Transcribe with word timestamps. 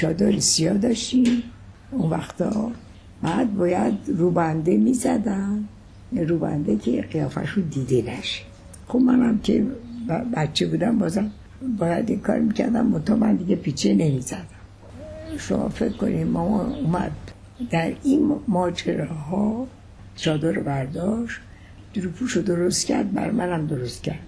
چادر 0.00 0.38
سیاه 0.38 0.78
داشتیم. 0.78 1.42
اون 1.90 2.10
وقتا 2.10 2.72
بعد 3.22 3.54
باید 3.54 3.94
روبنده 4.06 4.76
می‌زدن. 4.76 5.64
روبنده 6.12 6.76
که 6.76 7.02
قیافش 7.02 7.50
رو 7.50 7.62
دیده 7.62 8.18
نشه. 8.18 8.42
خب 8.88 8.98
منم 8.98 9.38
که 9.38 9.66
بچه 10.36 10.66
بودم 10.66 10.98
بازم 10.98 11.30
باید 11.78 12.10
این 12.10 12.20
کار 12.20 12.38
می‌کردم. 12.38 12.86
منطقه 12.86 13.14
من 13.14 13.36
دیگه 13.36 13.56
پیچه 13.56 13.94
نمی‌زدم. 13.94 14.46
شما 15.38 15.68
فکر 15.68 15.96
کنید 15.96 16.26
ماما 16.26 16.74
اومد 16.74 17.12
در 17.70 17.92
این 18.02 18.36
ماجراها 18.48 19.66
چادر 20.16 20.52
رو 20.52 20.62
برداشت. 20.62 21.40
دروپوش 21.94 22.32
رو 22.32 22.42
درست 22.42 22.86
کرد 22.86 23.12
بر 23.12 23.30
منم 23.30 23.66
درست 23.66 24.02
کرد. 24.02 24.20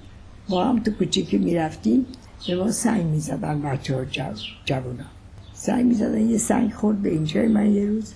ما 0.48 0.64
هم 0.64 0.82
تو 0.82 0.90
کوچه 0.90 1.22
که 1.22 1.38
می‌رفتیم 1.38 2.06
به 2.48 2.56
ما 2.56 2.70
سنگ 2.70 3.04
می‌زدن 3.06 3.62
بچه 3.62 3.96
ها 3.96 4.04
جوونا. 4.64 5.04
سنگ 5.64 5.84
می‌زدن 5.86 6.30
یه 6.30 6.38
سنگ 6.38 6.72
خورد 6.72 7.02
به 7.02 7.10
اینجای 7.10 7.48
من 7.48 7.74
یه 7.74 7.86
روز 7.86 8.12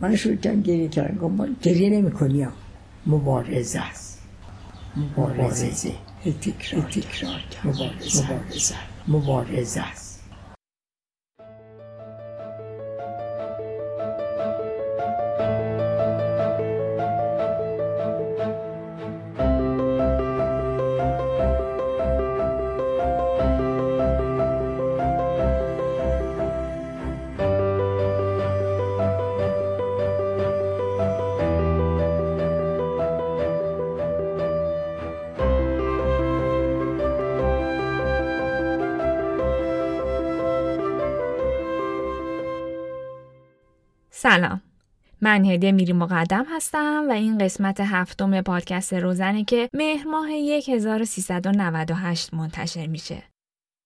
من 0.00 0.16
شروع 0.16 0.36
کردم 0.36 0.60
گریه 0.60 0.88
کردم. 0.88 1.18
گفتم 1.18 1.56
گریه 1.62 1.90
نمی 1.90 2.10
کنی 2.10 2.46
مبارزه 3.06 3.80
است. 3.80 4.22
مبارزه. 4.96 5.92
تکرار 6.40 6.82
تکرار 6.82 7.40
مبارزه. 7.64 8.24
مبارزه. 8.24 8.74
مبارزه 9.08 9.80
است. 9.80 10.11
سلام 44.22 44.62
من 45.20 45.44
هدیه 45.44 45.72
میری 45.72 45.92
مقدم 45.92 46.44
هستم 46.48 47.04
و 47.08 47.12
این 47.12 47.38
قسمت 47.38 47.80
هفتم 47.80 48.40
پادکست 48.40 48.94
روزنه 48.94 49.44
که 49.44 49.68
مهر 49.72 50.06
ماه 50.06 50.28
1398 50.28 52.34
منتشر 52.34 52.86
میشه. 52.86 53.22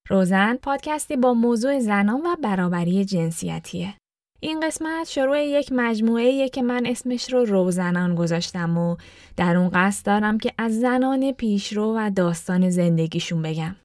روزن 0.09 0.57
پادکستی 0.57 1.17
با 1.17 1.35
موضوع 1.35 1.79
زنان 1.79 2.21
و 2.21 2.37
برابری 2.43 3.05
جنسیتیه. 3.05 3.95
این 4.41 4.61
قسمت 4.61 5.09
شروع 5.09 5.43
یک 5.43 5.73
مجموعه 5.73 6.49
که 6.49 6.63
من 6.63 6.87
اسمش 6.87 7.33
رو 7.33 7.45
روزنان 7.45 8.15
گذاشتم 8.15 8.79
و 8.79 8.97
در 9.37 9.57
اون 9.57 9.69
قصد 9.69 10.07
دارم 10.07 10.39
که 10.39 10.53
از 10.59 10.81
زنان 10.81 11.33
پیشرو 11.33 11.95
و 11.97 12.11
داستان 12.11 12.71
زندگیشون 12.71 13.43
بگم. 13.43 13.77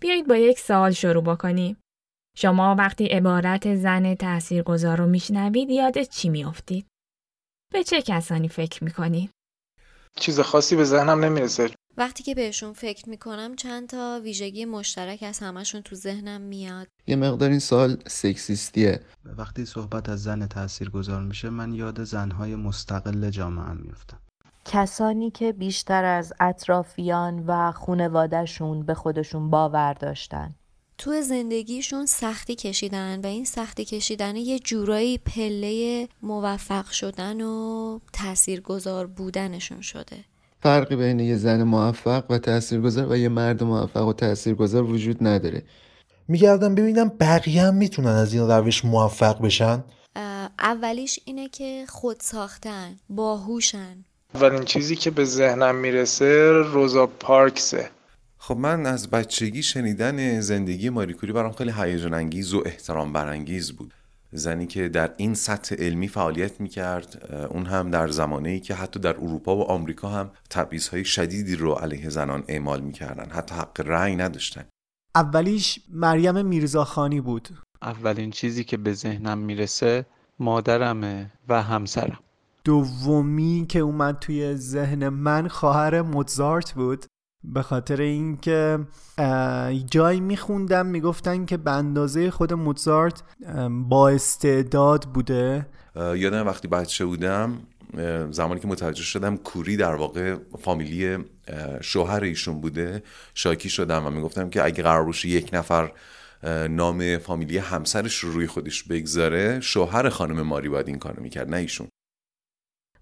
بیایید 0.00 0.26
با 0.26 0.36
یک 0.36 0.58
سال 0.58 0.90
شروع 0.90 1.22
بکنیم. 1.22 1.76
شما 2.38 2.74
وقتی 2.78 3.06
عبارت 3.06 3.74
زن 3.74 4.14
تاثیرگذار 4.14 4.98
رو 4.98 5.06
میشنوید 5.06 5.70
یاد 5.70 6.02
چی 6.02 6.28
میافتید؟ 6.28 6.86
به 7.72 7.84
چه 7.84 8.02
کسانی 8.02 8.48
فکر 8.48 8.84
می‌کنید؟ 8.84 9.30
چیز 10.16 10.40
خاصی 10.40 10.76
به 10.76 10.84
ذهنم 10.84 11.24
نمی‌رسه. 11.24 11.70
وقتی 11.96 12.22
که 12.22 12.34
بهشون 12.34 12.72
فکر 12.72 13.08
می‌کنم 13.08 13.56
چند 13.56 13.88
تا 13.88 14.20
ویژگی 14.22 14.64
مشترک 14.64 15.22
از 15.22 15.38
همشون 15.38 15.82
تو 15.82 15.96
ذهنم 15.96 16.40
میاد. 16.40 16.86
یه 17.06 17.16
مقدار 17.16 17.50
این 17.50 17.58
سال 17.58 17.96
سکسیستیه. 18.06 19.00
وقتی 19.24 19.66
صحبت 19.66 20.08
از 20.08 20.22
زن 20.22 20.46
تاثیرگذار 20.46 21.22
میشه 21.22 21.50
من 21.50 21.74
یاد 21.74 22.04
زنهای 22.04 22.56
مستقل 22.56 23.30
جامعه 23.30 23.72
میفتم. 23.72 24.18
کسانی 24.64 25.30
که 25.30 25.52
بیشتر 25.52 26.04
از 26.04 26.32
اطرافیان 26.40 27.44
و 27.46 27.72
خونوادهشون 27.72 28.82
به 28.82 28.94
خودشون 28.94 29.50
باور 29.50 29.92
داشتن. 29.92 30.54
تو 30.98 31.20
زندگیشون 31.20 32.06
سختی 32.06 32.54
کشیدن 32.54 33.20
و 33.20 33.26
این 33.26 33.44
سختی 33.44 33.84
کشیدن 33.84 34.36
یه 34.36 34.58
جورایی 34.58 35.18
پله 35.18 36.08
موفق 36.22 36.90
شدن 36.90 37.40
و 37.40 37.98
تاثیرگذار 38.12 39.06
بودنشون 39.06 39.80
شده. 39.80 40.24
فرقی 40.62 40.96
بین 40.96 41.20
یه 41.20 41.36
زن 41.36 41.62
موفق 41.62 42.30
و 42.30 42.38
تاثیرگذار 42.38 43.12
و 43.12 43.16
یه 43.16 43.28
مرد 43.28 43.62
موفق 43.62 44.06
و 44.06 44.12
تاثیرگذار 44.12 44.82
وجود 44.82 45.16
نداره. 45.20 45.62
میگردم 46.28 46.74
ببینم 46.74 47.08
بقیه 47.08 47.62
هم 47.62 47.74
می‌تونن 47.74 48.06
از 48.06 48.34
این 48.34 48.50
روش 48.50 48.84
موفق 48.84 49.42
بشن؟ 49.42 49.84
اولیش 50.58 51.20
اینه 51.24 51.48
که 51.48 51.84
خود 51.88 52.16
ساختن 52.20 52.96
باهوشن. 53.08 54.04
اولین 54.34 54.64
چیزی 54.64 54.96
که 54.96 55.10
به 55.10 55.24
ذهنم 55.24 55.74
می‌رسه 55.74 56.52
روزا 56.52 57.06
پارکسه. 57.06 57.90
خب 58.46 58.56
من 58.56 58.86
از 58.86 59.10
بچگی 59.10 59.62
شنیدن 59.62 60.40
زندگی 60.40 60.90
ماریکوری 60.90 61.32
برام 61.32 61.52
خیلی 61.52 61.72
هیجان 61.76 62.14
انگیز 62.14 62.54
و 62.54 62.62
احترام 62.66 63.12
برانگیز 63.12 63.72
بود. 63.72 63.94
زنی 64.32 64.66
که 64.66 64.88
در 64.88 65.14
این 65.16 65.34
سطح 65.34 65.74
علمی 65.74 66.08
فعالیت 66.08 66.60
می‌کرد 66.60 67.32
اون 67.50 67.66
هم 67.66 67.90
در 67.90 68.08
زمانه 68.08 68.48
ای 68.48 68.60
که 68.60 68.74
حتی 68.74 69.00
در 69.00 69.16
اروپا 69.16 69.56
و 69.56 69.62
آمریکا 69.62 70.08
هم 70.08 70.30
های 70.92 71.04
شدیدی 71.04 71.56
رو 71.56 71.72
علیه 71.72 72.08
زنان 72.08 72.44
اعمال 72.48 72.80
می‌کردن. 72.80 73.30
حتی 73.30 73.54
حق 73.54 73.80
رأی 73.80 74.16
نداشتن. 74.16 74.64
اولیش 75.14 75.80
مریم 75.92 76.46
میرزاخانی 76.46 77.20
بود. 77.20 77.48
اولین 77.82 78.30
چیزی 78.30 78.64
که 78.64 78.76
به 78.76 78.92
ذهنم 78.92 79.38
می‌رسه 79.38 80.06
مادرمه 80.38 81.32
و 81.48 81.62
همسرم. 81.62 82.18
دومی 82.64 83.66
که 83.68 83.78
اومد 83.78 84.18
توی 84.18 84.56
ذهن 84.56 85.08
من 85.08 85.48
خواهر 85.48 86.02
موزارت 86.02 86.72
بود. 86.72 87.06
به 87.44 87.62
خاطر 87.62 88.00
اینکه 88.00 88.78
جایی 89.90 90.20
میخوندم 90.20 90.86
می‌گفتن 90.86 91.44
که 91.44 91.56
به 91.56 91.70
اندازه 91.70 92.30
خود 92.30 92.52
موزارت 92.52 93.22
با 93.70 94.08
استعداد 94.08 95.04
بوده. 95.04 95.66
یادم 95.96 96.46
وقتی 96.46 96.68
بچه 96.68 97.04
بودم 97.04 97.58
زمانی 98.30 98.60
که 98.60 98.68
متوجه 98.68 99.02
شدم 99.02 99.36
کوری 99.36 99.76
در 99.76 99.94
واقع 99.94 100.36
فامیلی 100.58 101.18
شوهر 101.80 102.22
ایشون 102.22 102.60
بوده 102.60 103.02
شاکی 103.34 103.68
شدم 103.68 104.06
و 104.06 104.10
می‌گفتم 104.10 104.50
که 104.50 104.64
اگه 104.64 104.82
قرار 104.82 105.14
یک 105.24 105.50
نفر 105.52 105.92
نام 106.70 107.18
فامیلی 107.18 107.58
همسرش 107.58 108.16
رو 108.18 108.32
روی 108.32 108.46
خودش 108.46 108.82
بگذاره 108.82 109.60
شوهر 109.60 110.08
خانم 110.08 110.42
ماری 110.42 110.68
باید 110.68 110.88
این 110.88 110.98
کارو 110.98 111.22
می‌کرد 111.22 111.50
نه 111.50 111.56
ایشون. 111.56 111.88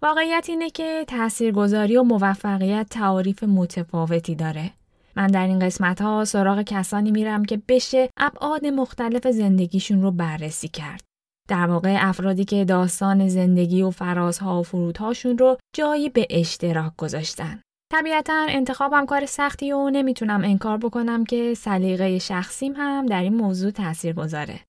واقعیت 0.04 0.46
اینه 0.48 0.70
که 0.70 1.04
تاثیرگذاری 1.08 1.96
و 1.96 2.02
موفقیت 2.02 2.86
تعاریف 2.90 3.42
متفاوتی 3.42 4.34
داره. 4.34 4.70
من 5.16 5.26
در 5.26 5.46
این 5.46 5.58
قسمت 5.58 6.02
ها 6.02 6.24
سراغ 6.24 6.62
کسانی 6.62 7.10
میرم 7.10 7.44
که 7.44 7.62
بشه 7.68 8.08
ابعاد 8.16 8.66
مختلف 8.66 9.26
زندگیشون 9.26 10.02
رو 10.02 10.10
بررسی 10.10 10.68
کرد. 10.68 11.00
در 11.48 11.66
واقع 11.66 11.96
افرادی 12.00 12.44
که 12.44 12.64
داستان 12.64 13.28
زندگی 13.28 13.82
و 13.82 13.90
فرازها 13.90 14.60
و 14.60 14.62
فرودهاشون 14.62 15.38
رو 15.38 15.56
جایی 15.76 16.08
به 16.08 16.26
اشتراک 16.30 16.92
گذاشتن. 16.96 17.60
طبیعتا 17.92 18.46
انتخابم 18.48 19.06
کار 19.06 19.26
سختی 19.26 19.72
و 19.72 19.90
نمی‌تونم 19.90 20.44
انکار 20.44 20.78
بکنم 20.78 21.24
که 21.24 21.54
سلیقه 21.54 22.18
شخصیم 22.18 22.72
هم 22.76 23.06
در 23.06 23.22
این 23.22 23.36
موضوع 23.36 23.70
تاثیر 23.70 24.12
گذاره. 24.12 24.60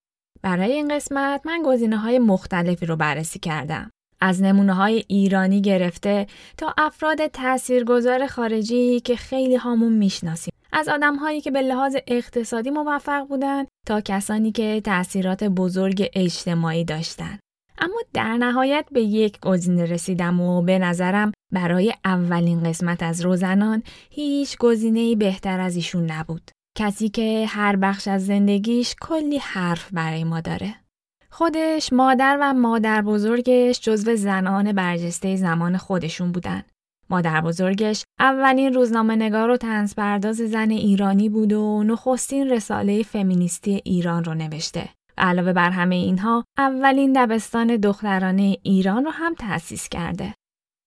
برای 0.42 0.72
این 0.72 0.96
قسمت 0.96 1.42
من 1.46 1.64
گزینه 1.66 1.98
های 1.98 2.20
مختلفی 2.20 2.86
رو 2.86 2.96
بررسی 2.96 3.40
کردم. 3.40 3.92
از 4.22 4.44
نمونه 4.44 4.74
های 4.74 5.04
ایرانی 5.08 5.62
گرفته 5.62 6.28
تا 6.58 6.74
افراد 6.78 7.28
تاثیرگذار 7.28 8.28
خارجی 8.28 9.00
که 9.00 9.16
خیلی 9.16 9.56
هامون 9.56 9.94
می‌شناسیم. 9.94 10.54
از 10.72 10.90
آدم 10.90 11.16
هایی 11.16 11.42
که 11.42 11.52
به 11.52 11.62
لحاظ 11.62 11.96
اقتصادی 12.08 12.70
موفق 12.70 13.28
بودند 13.28 13.68
تا 13.88 14.02
کسانی 14.02 14.52
که 14.52 14.82
تاثیرات 14.84 15.44
بزرگ 15.44 16.10
اجتماعی 16.14 16.84
داشتند. 16.84 17.40
اما 17.78 18.02
در 18.14 18.38
نهایت 18.38 18.86
به 18.92 19.02
یک 19.02 19.40
گزینه 19.40 19.86
رسیدم 19.86 20.42
و 20.42 20.62
به 20.62 20.80
نظرم 20.80 21.32
برای 21.54 21.94
اولین 22.06 22.64
قسمت 22.64 23.04
از 23.04 23.22
روزنان 23.22 23.84
هیچ 24.10 24.58
گزینه 24.58 25.16
بهتر 25.16 25.60
از 25.60 25.76
ایشون 25.76 26.12
نبود. 26.12 26.52
کسی 26.78 27.10
که 27.10 27.46
هر 27.48 27.76
بخش 27.76 28.08
از 28.08 28.26
زندگیش 28.26 28.96
کلی 29.02 29.38
حرف 29.38 29.94
برای 29.94 30.24
ما 30.24 30.42
داره. 30.42 30.76
خودش 31.38 31.94
مادر 31.94 32.38
و 32.42 32.54
مادر 32.54 33.02
بزرگش 33.02 33.80
جزو 33.82 34.16
زنان 34.16 34.74
برجسته 34.74 35.36
زمان 35.36 35.78
خودشون 35.78 36.32
بودن. 36.32 36.64
مادر 37.10 37.42
بزرگش 37.42 38.04
اولین 38.20 38.74
روزنامه 38.74 39.16
نگار 39.16 39.50
و 39.50 39.58
تنزپرداز 39.58 40.36
زن 40.36 40.70
ایرانی 40.72 41.30
بود 41.30 41.54
و 41.54 41.84
نخستین 41.84 42.50
رساله 42.50 43.04
فمینیستی 43.04 43.82
ایران 43.86 44.24
رو 44.24 44.34
نوشته. 44.34 44.90
علاوه 45.18 45.54
بر 45.54 45.70
همه 45.70 45.96
اینها 45.96 46.44
اولین 46.58 47.14
دبستان 47.16 47.78
دخترانه 47.78 48.58
ایران 48.64 49.06
رو 49.06 49.12
هم 49.12 49.34
تأسیس 49.34 49.90
کرده. 49.90 50.34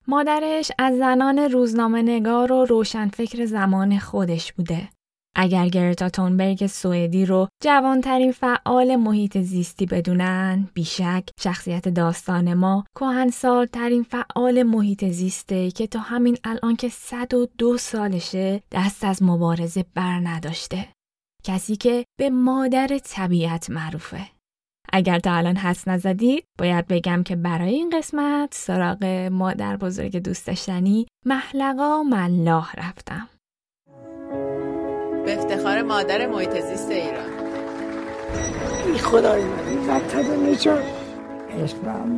مادرش 0.06 0.72
از 0.78 0.98
زنان 0.98 1.38
روزنامه 1.38 2.02
نگار 2.02 2.52
و 2.52 2.64
روشنفکر 2.64 3.44
زمان 3.44 3.98
خودش 3.98 4.52
بوده. 4.52 4.88
اگر 5.36 5.68
گرتا 5.68 6.08
تونبرگ 6.08 6.66
سوئدی 6.66 7.26
رو 7.26 7.48
جوانترین 7.62 8.32
فعال 8.32 8.96
محیط 8.96 9.38
زیستی 9.38 9.86
بدونن 9.86 10.68
بیشک 10.74 11.28
شخصیت 11.40 11.88
داستان 11.88 12.54
ما 12.54 12.84
کهنسالترین 12.98 14.02
فعال 14.02 14.62
محیط 14.62 15.04
زیسته 15.04 15.70
که 15.70 15.86
تا 15.86 15.98
همین 15.98 16.38
الان 16.44 16.76
که 16.76 16.88
102 16.88 17.78
سالشه 17.78 18.62
دست 18.72 19.04
از 19.04 19.22
مبارزه 19.22 19.84
بر 19.94 20.20
نداشته. 20.20 20.88
کسی 21.44 21.76
که 21.76 22.04
به 22.18 22.30
مادر 22.30 22.98
طبیعت 23.04 23.70
معروفه. 23.70 24.26
اگر 24.92 25.18
تا 25.18 25.34
الان 25.34 25.56
حس 25.56 25.88
نزدید 25.88 26.44
باید 26.58 26.86
بگم 26.86 27.22
که 27.22 27.36
برای 27.36 27.74
این 27.74 27.90
قسمت 27.90 28.54
سراغ 28.54 29.04
مادر 29.32 29.76
بزرگ 29.76 30.16
دوست 30.16 30.46
داشتنی 30.46 31.06
محلقا 31.26 32.02
ملاح 32.02 32.74
رفتم. 32.76 33.28
به 35.28 35.38
افتخار 35.38 35.82
مادر 35.82 36.26
محیط 36.26 36.60
زیست 36.60 36.90
ایران. 36.90 37.30
ای 38.86 38.98
خدای 38.98 39.44
من 39.44 39.68
این 39.68 39.90
وطن 39.90 40.50
نجات. 40.50 40.84
اسمم 41.64 42.08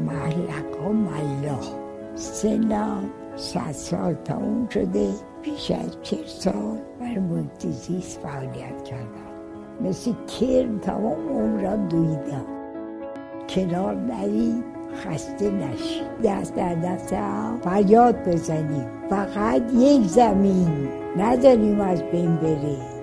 محلقا 0.00 0.92
ملاح. 0.92 1.64
سنم 2.14 3.10
صد 3.36 3.72
سال 3.72 4.14
تموم 4.14 4.68
شده. 4.68 5.08
بیش 5.42 5.70
از 5.70 6.02
چهل 6.02 6.26
سال 6.26 6.78
برای 7.00 7.18
محیط 7.18 7.66
زیست 7.66 8.20
فعالیت 8.20 8.84
کردم. 8.84 9.30
مثل 9.80 10.12
کرم 10.40 10.78
تمام 10.78 11.28
عمرم 11.28 11.88
دویدم. 11.88 12.46
کنار 13.48 13.94
نرید 13.94 14.64
خسته 14.94 15.50
نشید 15.50 16.22
دست 16.24 16.54
در 16.54 16.74
دست 16.74 17.12
هم 17.12 17.60
فریاد 17.64 18.28
بزنیم 18.28 18.86
فقط 19.10 19.62
یک 19.74 20.02
زمین 20.02 20.88
نداریم 21.16 21.80
از 21.80 22.02
بین 22.02 22.36
بریم 22.36 22.98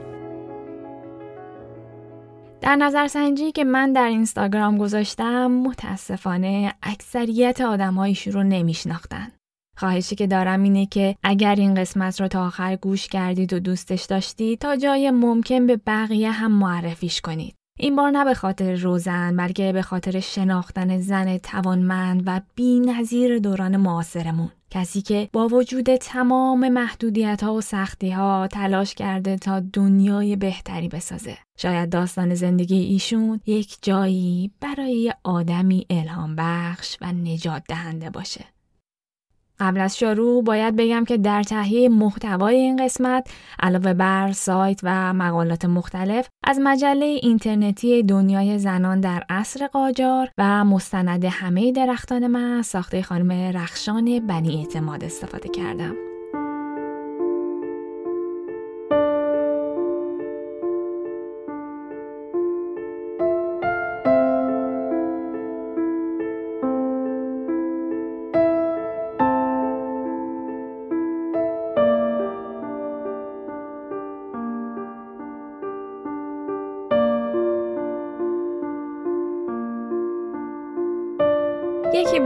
در 2.62 2.76
نظرسنجی 2.76 3.52
که 3.52 3.64
من 3.64 3.94
در 3.94 4.08
اینستاگرام 4.08 4.78
گذاشتم 4.78 5.52
متاسفانه 5.52 6.74
اکثریت 6.84 7.62
آدمهایش 7.62 8.28
رو 8.28 8.44
نمیشناختن. 8.44 9.28
خواهشی 9.78 10.16
که 10.16 10.28
دارم 10.28 10.64
اینه 10.64 10.86
که 10.86 11.16
اگر 11.24 11.56
این 11.56 11.76
قسمت 11.76 12.22
رو 12.22 12.28
تا 12.28 12.46
آخر 12.46 12.76
گوش 12.76 13.08
کردید 13.08 13.54
و 13.54 13.60
دوستش 13.60 14.04
داشتید 14.04 14.60
تا 14.60 14.76
جای 14.76 15.12
ممکن 15.12 15.68
به 15.68 15.78
بقیه 15.88 16.32
هم 16.32 16.52
معرفیش 16.52 17.22
کنید. 17.22 17.56
این 17.80 17.96
بار 17.96 18.12
نه 18.12 18.26
به 18.26 18.34
خاطر 18.34 18.76
روزن 18.76 19.36
بلکه 19.36 19.74
به 19.74 19.82
خاطر 19.82 20.20
شناختن 20.20 21.00
زن 21.00 21.38
توانمند 21.38 22.24
و 22.26 22.42
بی 22.56 22.80
نظیر 22.80 23.40
دوران 23.40 23.78
معاصرمون. 23.78 24.52
کسی 24.70 25.02
که 25.02 25.30
با 25.34 25.48
وجود 25.48 25.96
تمام 25.96 26.70
محدودیت 26.70 27.44
ها 27.44 27.54
و 27.54 27.62
سختی 27.62 28.12
ها 28.12 28.48
تلاش 28.48 28.94
کرده 28.94 29.38
تا 29.38 29.60
دنیای 29.60 30.36
بهتری 30.36 30.88
بسازه. 30.88 31.38
شاید 31.58 31.90
داستان 31.90 32.36
زندگی 32.36 32.80
ایشون 32.80 33.42
یک 33.46 33.78
جایی 33.82 34.52
برای 34.62 35.14
آدمی 35.24 35.86
الهام 35.90 36.36
بخش 36.36 36.98
و 37.02 37.12
نجات 37.12 37.64
دهنده 37.68 38.10
باشه. 38.10 38.46
قبل 39.60 39.82
از 39.82 39.98
شروع 39.98 40.44
باید 40.44 40.76
بگم 40.76 41.06
که 41.06 41.18
در 41.18 41.44
تهیه 41.44 41.90
محتوای 41.90 42.56
این 42.56 42.86
قسمت 42.86 43.28
علاوه 43.60 43.94
بر 43.94 44.32
سایت 44.32 44.80
و 44.84 45.14
مقالات 45.14 45.66
مختلف 45.66 46.28
از 46.44 46.60
مجله 46.64 47.06
اینترنتی 47.06 48.04
دنیای 48.04 48.60
زنان 48.60 49.00
در 49.00 49.24
عصر 49.30 49.68
قاجار 49.68 50.30
و 50.38 50.66
مستند 50.66 51.26
همه 51.26 51.72
درختان 51.72 52.28
من 52.28 52.62
ساخته 52.62 53.02
خانم 53.02 53.32
رخشان 53.58 54.28
بنی 54.28 54.58
اعتماد 54.58 55.04
استفاده 55.04 55.50
کردم. 55.50 56.15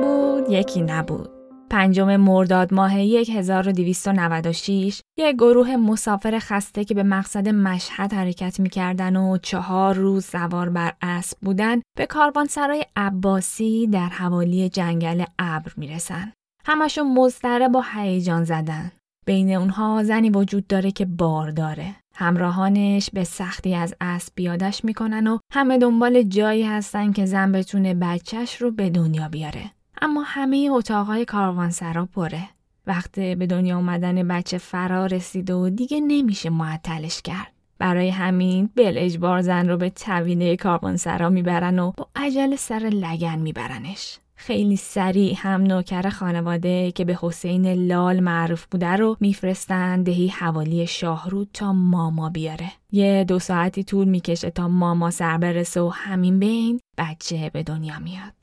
بود 0.02 0.50
یکی 0.50 0.82
نبود. 0.82 1.30
پنجم 1.70 2.16
مرداد 2.16 2.74
ماه 2.74 2.94
1296 2.94 5.02
یک 5.18 5.36
گروه 5.36 5.76
مسافر 5.76 6.40
خسته 6.40 6.86
که 6.86 6.94
به 6.94 7.04
مقصد 7.04 7.50
مشهد 7.50 8.14
حرکت 8.14 8.60
می‌کردن 8.60 9.16
و 9.16 9.38
چهار 9.38 9.96
روز 9.96 10.26
سوار 10.26 10.70
بر 10.70 10.94
اسب 11.02 11.38
بودن 11.42 11.82
به 11.98 12.06
کاروانسرای 12.06 12.86
عباسی 12.96 13.88
در 13.88 14.10
حوالی 14.10 14.70
جنگل 14.70 15.24
ابر 15.40 15.74
می‌رسن. 15.78 16.32
همشون 16.66 17.14
مضطرب 17.14 17.72
با 17.72 17.84
هیجان 17.94 18.44
زدن. 18.44 18.92
بین 19.26 19.56
اونها 19.56 20.04
زنی 20.04 20.30
وجود 20.30 20.68
داره 20.68 20.92
که 20.92 21.06
بار 21.06 21.52
داره. 21.52 21.96
همراهانش 22.16 23.10
به 23.14 23.24
سختی 23.24 23.76
از 23.76 23.96
اسب 24.02 24.34
بیادش 24.36 24.86
می‌کنن 24.86 25.28
و 25.28 25.38
همه 25.54 25.78
دنبال 25.78 26.24
جایی 26.24 26.64
هستن 26.64 27.12
که 27.12 27.26
زن 27.26 27.52
بتونه 27.52 27.94
بچهش 27.94 28.62
رو 28.62 28.72
به 28.72 28.90
دنیا 28.90 29.30
بیاره. 29.30 29.72
اما 30.02 30.24
همه 30.26 30.70
اتاقهای 30.72 31.26
کاروانسرا 31.26 32.06
پره. 32.06 32.50
وقت 32.88 33.20
به 33.20 33.48
دنیا 33.48 33.76
اومدن 33.76 34.28
بچه 34.28 34.58
فرا 34.58 35.06
رسید 35.06 35.52
و 35.52 35.70
دیگه 35.70 36.00
نمیشه 36.00 36.50
معطلش 36.50 37.22
کرد. 37.22 37.52
برای 37.78 38.10
همین 38.10 38.70
بل 38.76 38.94
اجبار 38.98 39.42
زن 39.42 39.70
رو 39.70 39.78
به 39.78 39.90
توینه 39.90 40.56
کاروانسرا 40.56 41.30
می‌برن 41.30 41.80
و 41.80 41.92
با 41.98 42.08
عجل 42.16 42.56
سر 42.56 42.90
لگن 42.94 43.40
میبرنش. 43.40 44.20
خیلی 44.36 44.76
سریع 44.76 45.34
هم 45.38 45.62
نوکر 45.62 46.10
خانواده 46.10 46.92
که 46.92 47.06
به 47.06 47.18
حسین 47.22 47.74
لال 47.74 48.20
معروف 48.20 48.66
بوده 48.66 48.96
رو 48.96 49.18
میفرستن 49.20 50.04
دهی 50.04 50.28
حوالی 50.28 50.88
شاهرود 50.88 51.50
تا 51.54 51.74
ماما 51.74 52.30
بیاره. 52.30 52.72
یه 52.92 53.26
دو 53.28 53.40
ساعتی 53.40 53.84
طول 53.84 54.08
می‌کشه 54.08 54.50
تا 54.50 54.68
ماما 54.68 55.12
سر 55.12 55.38
برسه 55.38 55.82
و 55.82 55.92
همین 55.94 56.40
بین 56.40 56.80
بچه 56.98 57.50
به 57.54 57.64
دنیا 57.64 58.00
میاد. 58.00 58.34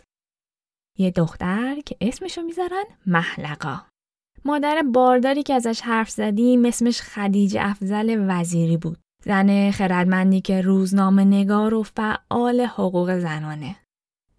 یه 0.99 1.11
دختر 1.11 1.77
که 1.87 1.97
اسمشو 2.01 2.43
می‌ذارن 2.43 2.85
محلقا. 3.07 3.83
مادر 4.45 4.83
بارداری 4.95 5.43
که 5.43 5.55
ازش 5.55 5.81
حرف 5.81 6.11
زدیم 6.11 6.65
اسمش 6.65 7.03
خدیجه 7.03 7.61
افزل 7.63 8.25
وزیری 8.29 8.77
بود. 8.77 8.99
زن 9.25 9.71
خردمندی 9.71 10.41
که 10.41 10.61
روزنامه 10.61 11.25
نگار 11.25 11.75
و 11.75 11.83
فعال 11.83 12.61
حقوق 12.61 13.19
زنانه. 13.19 13.76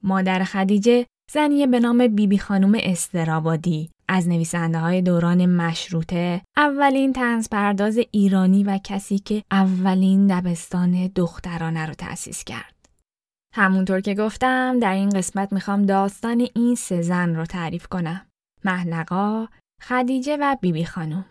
مادر 0.03 0.43
خدیجه 0.43 1.05
زنی 1.31 1.67
به 1.67 1.79
نام 1.79 1.97
بیبی 1.97 2.27
بی 2.27 2.37
خانوم 2.37 2.73
استرابادی 2.83 3.89
از 4.07 4.27
نویسنده 4.27 4.77
های 4.77 5.01
دوران 5.01 5.45
مشروطه 5.45 6.41
اولین 6.57 7.13
تنز 7.13 7.49
پرداز 7.49 7.99
ایرانی 8.11 8.63
و 8.63 8.79
کسی 8.83 9.19
که 9.19 9.43
اولین 9.51 10.27
دبستان 10.27 11.07
دخترانه 11.07 11.85
رو 11.85 11.93
تأسیس 11.93 12.43
کرد. 12.43 12.76
همونطور 13.57 14.01
که 14.01 14.15
گفتم 14.15 14.79
در 14.79 14.93
این 14.93 15.09
قسمت 15.09 15.53
می‌خوام 15.53 15.85
داستان 15.85 16.47
این 16.55 16.75
سه 16.75 17.01
زن 17.01 17.35
رو 17.35 17.45
تعریف 17.45 17.87
کنم. 17.87 18.25
محلقا، 18.65 19.47
خدیجه 19.83 20.37
و 20.41 20.55
بیبی 20.61 20.85
خانوم. 20.85 21.25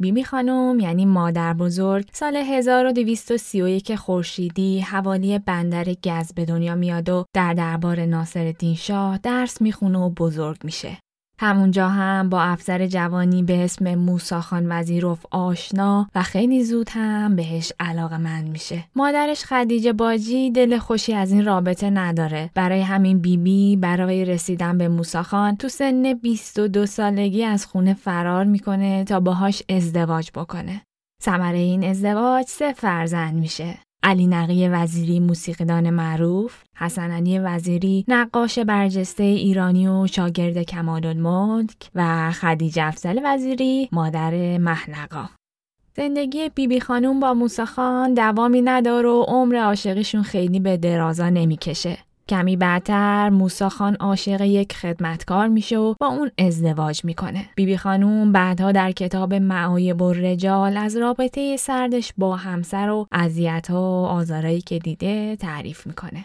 بیبی 0.00 0.24
خانم 0.24 0.80
یعنی 0.80 1.04
مادر 1.04 1.54
بزرگ 1.54 2.08
سال 2.12 2.36
1231 2.36 3.94
خورشیدی 3.94 4.80
حوالی 4.80 5.38
بندر 5.38 5.84
گز 5.84 6.32
به 6.34 6.44
دنیا 6.44 6.74
میاد 6.74 7.08
و 7.08 7.24
در 7.34 7.54
دربار 7.54 8.06
ناصر 8.06 8.54
شاه 8.76 9.18
درس 9.18 9.62
می‌خونه 9.62 9.98
و 9.98 10.10
بزرگ 10.10 10.64
میشه. 10.64 10.98
همونجا 11.38 11.88
هم 11.88 12.28
با 12.28 12.42
افسر 12.42 12.86
جوانی 12.86 13.42
به 13.42 13.64
اسم 13.64 13.94
موسا 13.94 14.40
خان 14.40 14.66
وزیروف 14.68 15.26
آشنا 15.30 16.08
و 16.14 16.22
خیلی 16.22 16.64
زود 16.64 16.90
هم 16.90 17.36
بهش 17.36 17.72
علاقه 17.80 18.18
مند 18.18 18.48
میشه. 18.48 18.84
مادرش 18.96 19.44
خدیجه 19.44 19.92
باجی 19.92 20.50
دل 20.50 20.78
خوشی 20.78 21.14
از 21.14 21.32
این 21.32 21.44
رابطه 21.44 21.90
نداره. 21.90 22.50
برای 22.54 22.80
همین 22.80 23.18
بیبی 23.18 23.44
بی 23.44 23.76
برای 23.76 24.24
رسیدن 24.24 24.78
به 24.78 24.88
موسا 24.88 25.22
خان 25.22 25.56
تو 25.56 25.68
سن 25.68 26.14
22 26.14 26.86
سالگی 26.86 27.44
از 27.44 27.66
خونه 27.66 27.94
فرار 27.94 28.44
می‌کنه 28.44 29.04
تا 29.04 29.20
باهاش 29.20 29.62
ازدواج 29.68 30.30
بکنه. 30.34 30.82
ثمره 31.22 31.58
این 31.58 31.84
ازدواج 31.84 32.46
سه 32.48 32.72
فرزند 32.72 33.34
میشه. 33.34 33.83
علی 34.06 34.26
نقی 34.26 34.68
وزیری 34.68 35.20
موسیقیدان 35.20 35.90
معروف، 35.90 36.62
حسن 36.76 37.10
علی 37.10 37.38
وزیری 37.38 38.04
نقاش 38.08 38.58
برجسته 38.58 39.22
ایرانی 39.22 39.88
و 39.88 40.06
شاگرد 40.06 40.62
کمال 40.62 41.06
الملک 41.06 41.90
و 41.94 42.32
خدیجه 42.32 42.84
افزل 42.84 43.20
وزیری 43.24 43.88
مادر 43.92 44.58
محلقا. 44.58 45.28
زندگی 45.96 46.48
بیبی 46.48 46.66
بی 46.66 46.80
خانوم 46.80 47.20
با 47.20 47.34
موسا 47.34 47.64
خان 47.64 48.14
دوامی 48.14 48.62
نداره 48.62 49.08
و 49.08 49.24
عمر 49.28 49.56
عاشقیشون 49.56 50.22
خیلی 50.22 50.60
به 50.60 50.76
درازا 50.76 51.28
نمی‌کشه. 51.28 51.98
کمی 52.28 52.56
بعدتر 52.56 53.30
موسا 53.30 53.68
خان 53.68 53.94
عاشق 53.94 54.40
یک 54.40 54.72
خدمتکار 54.72 55.48
میشه 55.48 55.78
و 55.78 55.94
با 56.00 56.06
اون 56.06 56.30
ازدواج 56.38 57.04
می‌کنه. 57.04 57.48
بیبی 57.56 57.76
خانوم 57.76 58.32
بعدها 58.32 58.72
در 58.72 58.92
کتاب 58.92 59.34
معایب 59.34 60.02
و 60.02 60.12
رجال 60.12 60.76
از 60.76 60.96
رابطه 60.96 61.56
سردش 61.56 62.12
با 62.18 62.36
همسر 62.36 62.88
و 62.88 63.06
اذیت‌ها 63.12 64.02
و 64.02 64.06
آزارایی 64.06 64.60
که 64.60 64.78
دیده 64.78 65.36
تعریف 65.36 65.86
می‌کنه. 65.86 66.24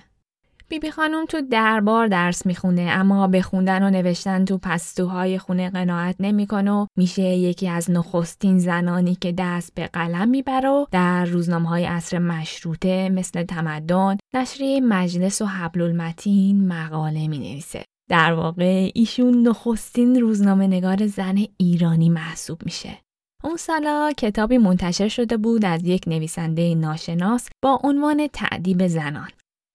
بیبی 0.70 0.92
خانم 0.92 1.26
تو 1.26 1.42
دربار 1.42 2.08
درس 2.08 2.46
می‌خونه 2.46 2.82
اما 2.82 3.28
به 3.28 3.42
خوندن 3.42 3.84
و 3.84 3.90
نوشتن 3.90 4.46
تو 4.46 4.58
پستوهای 4.58 5.38
خونه 5.38 5.70
قناعت 5.70 6.16
نمی‌کنه 6.20 6.72
و 6.72 6.86
میشه 6.98 7.22
یکی 7.22 7.68
از 7.68 7.92
نخستین 7.92 8.60
زنانی 8.60 9.16
که 9.16 9.32
دست 9.38 9.76
به 9.76 9.88
قلم 9.88 10.30
می‌بره 10.30 10.70
و 10.70 10.86
در 10.92 11.26
روزنامه 11.26 11.70
های 11.70 11.86
عصر 11.86 12.20
مشروطه 12.20 13.10
مثل 13.10 13.44
تمدن 13.44 14.18
نشریه 14.36 14.82
مجلس 14.82 15.42
و 15.42 15.46
حبل 15.46 15.82
المتین 15.82 16.68
مقاله 16.68 17.28
می‌نویسه. 17.28 17.84
در 18.10 18.34
واقع 18.34 18.92
ایشون 18.94 19.48
نخستین 19.48 20.22
روزنامه 20.22 20.68
نگار 20.68 21.08
زن 21.08 21.38
ایرانی 21.58 22.10
محسوب 22.10 22.62
میشه. 22.66 22.98
اون 23.44 23.58
سالا 23.58 24.12
کتابی 24.18 24.58
منتشر 24.58 25.08
شده 25.08 25.38
بود 25.38 25.66
از 25.66 25.84
یک 25.84 26.04
نویسنده 26.08 26.76
ناشناس 26.76 27.50
با 27.64 27.80
عنوان 27.84 28.28
تعدیب 28.34 28.88
زنان. 28.88 29.30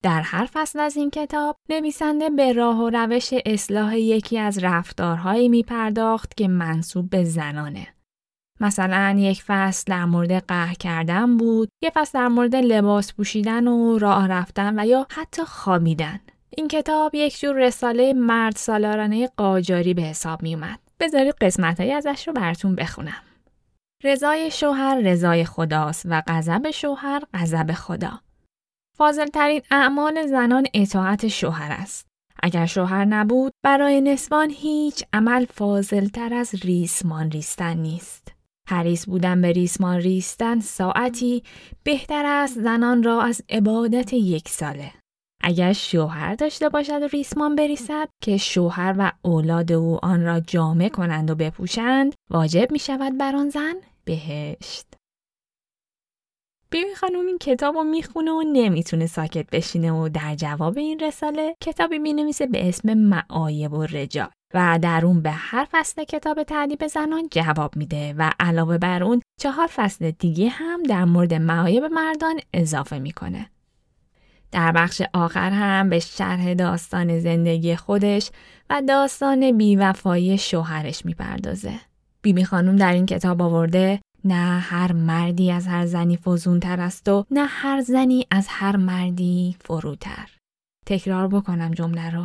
در 0.05 0.21
هر 0.21 0.49
فصل 0.53 0.81
از 0.81 0.97
این 0.97 1.11
کتاب 1.11 1.57
نویسنده 1.69 2.31
به 2.31 2.53
راه 2.53 2.81
و 2.81 2.91
روش 2.91 3.35
اصلاح 3.47 3.99
یکی 3.99 4.39
از 4.39 4.65
رفتارهایی 4.65 5.49
می 5.49 5.63
پرداخت 5.63 6.37
که 6.37 6.49
منصوب 6.49 7.11
به 7.11 7.25
زنانه. 7.25 7.87
مثلا 8.61 9.17
یک 9.19 9.43
فصل 9.43 9.85
در 9.87 10.05
مورد 10.05 10.45
قهر 10.47 10.75
کردن 10.75 11.37
بود، 11.37 11.69
یک 11.83 11.93
فصل 11.95 12.19
در 12.19 12.29
مورد 12.29 12.57
لباس 12.57 13.15
پوشیدن 13.15 13.69
و 13.69 13.99
راه 13.99 14.29
رفتن 14.29 14.79
و 14.79 14.87
یا 14.87 15.07
حتی 15.11 15.45
خوابیدن. 15.45 16.21
این 16.51 16.69
کتاب 16.69 17.15
یک 17.15 17.41
جور 17.41 17.67
رساله 17.67 18.13
مرد 18.13 18.57
سالارانه 18.57 19.31
قاجاری 19.37 19.95
به 19.95 20.03
حساب 20.03 20.43
می 20.43 20.55
اومد. 20.55 20.79
بذارید 21.01 21.35
قسمت 21.41 21.81
ازش 21.81 22.29
رو 22.29 22.35
براتون 22.35 22.75
بخونم. 22.75 23.23
رضای 24.05 24.51
شوهر 24.51 25.01
رضای 25.01 25.45
خداست 25.45 26.07
و 26.11 26.23
غضب 26.27 26.71
شوهر 26.71 27.23
غضب 27.35 27.73
خدا. 27.73 28.24
فاضلترین 28.97 29.63
اعمال 29.71 30.27
زنان 30.27 30.67
اطاعت 30.75 31.29
شوهر 31.29 31.73
است. 31.73 32.07
اگر 32.43 32.67
شوهر 32.67 33.05
نبود 33.05 33.53
برای 33.65 34.01
نسوان 34.01 34.51
هیچ 34.51 35.05
عمل 35.13 35.45
فاضلتر 35.45 36.35
از 36.35 36.55
ریسمان 36.55 37.31
ریستن 37.31 37.77
نیست. 37.77 38.33
حریص 38.69 39.07
بودن 39.09 39.41
به 39.41 39.53
ریسمان 39.53 39.97
ریستن 39.97 40.61
ساعتی 40.61 41.43
بهتر 41.85 42.27
است 42.27 42.61
زنان 42.61 43.03
را 43.03 43.23
از 43.23 43.43
عبادت 43.49 44.13
یک 44.13 44.49
ساله. 44.49 44.93
اگر 45.43 45.73
شوهر 45.73 46.35
داشته 46.35 46.69
باشد 46.69 47.03
و 47.03 47.07
ریسمان 47.07 47.57
بریسد 47.57 48.09
که 48.23 48.37
شوهر 48.37 48.95
و 48.99 49.13
اولاد 49.23 49.73
او 49.73 50.05
آن 50.05 50.25
را 50.25 50.41
جامع 50.41 50.89
کنند 50.89 51.31
و 51.31 51.35
بپوشند 51.35 52.15
واجب 52.31 52.73
می 52.73 52.79
شود 52.79 53.19
بر 53.19 53.37
آن 53.37 53.49
زن 53.49 53.75
بهشت. 54.05 54.87
بیبی 56.75 56.95
خانوم 56.95 57.27
این 57.27 57.39
کتاب 57.39 57.75
رو 57.75 57.85
می‌خونه 57.85 58.31
و 58.31 58.43
نمی‌تونه 58.53 59.07
ساکت 59.07 59.51
بشینه 59.51 59.93
و 59.93 60.09
در 60.09 60.35
جواب 60.35 60.79
این 60.79 61.01
رساله 61.01 61.55
کتابی 61.61 61.99
می‌نویسه 61.99 62.47
به 62.47 62.69
اسم 62.69 62.95
معایب 62.95 63.73
و 63.73 63.83
رجال 63.83 64.29
و 64.55 64.79
در 64.83 65.07
اون 65.07 65.23
به 65.23 65.31
هر 65.31 65.69
فصل 65.71 66.05
کتاب 66.05 66.43
تعدیب 66.43 66.87
زنان 66.87 67.29
جواب 67.31 67.77
میده 67.77 68.15
و 68.19 68.31
علاوه 68.41 68.79
بر 68.79 69.03
اون 69.03 69.23
چهار 69.41 69.67
فصل 69.67 70.11
دیگه 70.11 70.49
هم 70.49 70.83
در 70.83 71.05
مورد 71.05 71.35
معایب 71.35 71.85
مردان 71.85 72.41
اضافه 72.55 72.99
می‌کنه. 72.99 73.51
در 74.53 74.73
بخش 74.73 75.03
آخر 75.13 75.51
هم 75.51 75.91
به 75.91 75.99
شرح 75.99 76.55
داستان 76.55 77.19
زندگی 77.19 77.77
خودش 77.77 78.31
و 78.71 78.83
داستان 78.89 79.59
بیوفایی 79.59 80.39
شوهرش 80.39 81.07
می‌پردازه. 81.07 81.75
بیبی 82.23 82.45
خانوم 82.45 82.77
در 82.77 82.93
این 82.93 83.07
کتاب 83.07 83.43
آورده 83.43 84.01
نه 84.25 84.59
هر 84.61 84.93
مردی 84.93 85.51
از 85.51 85.67
هر 85.67 85.87
زنی 85.87 86.17
فزونتر 86.17 86.81
است 86.81 87.09
و 87.09 87.25
نه 87.31 87.47
هر 87.47 87.81
زنی 87.81 88.27
از 88.31 88.47
هر 88.49 88.77
مردی 88.77 89.57
فروتر. 89.61 90.31
تکرار 90.87 91.29
بکنم 91.29 91.71
جمله 91.71 92.11
رو. 92.11 92.25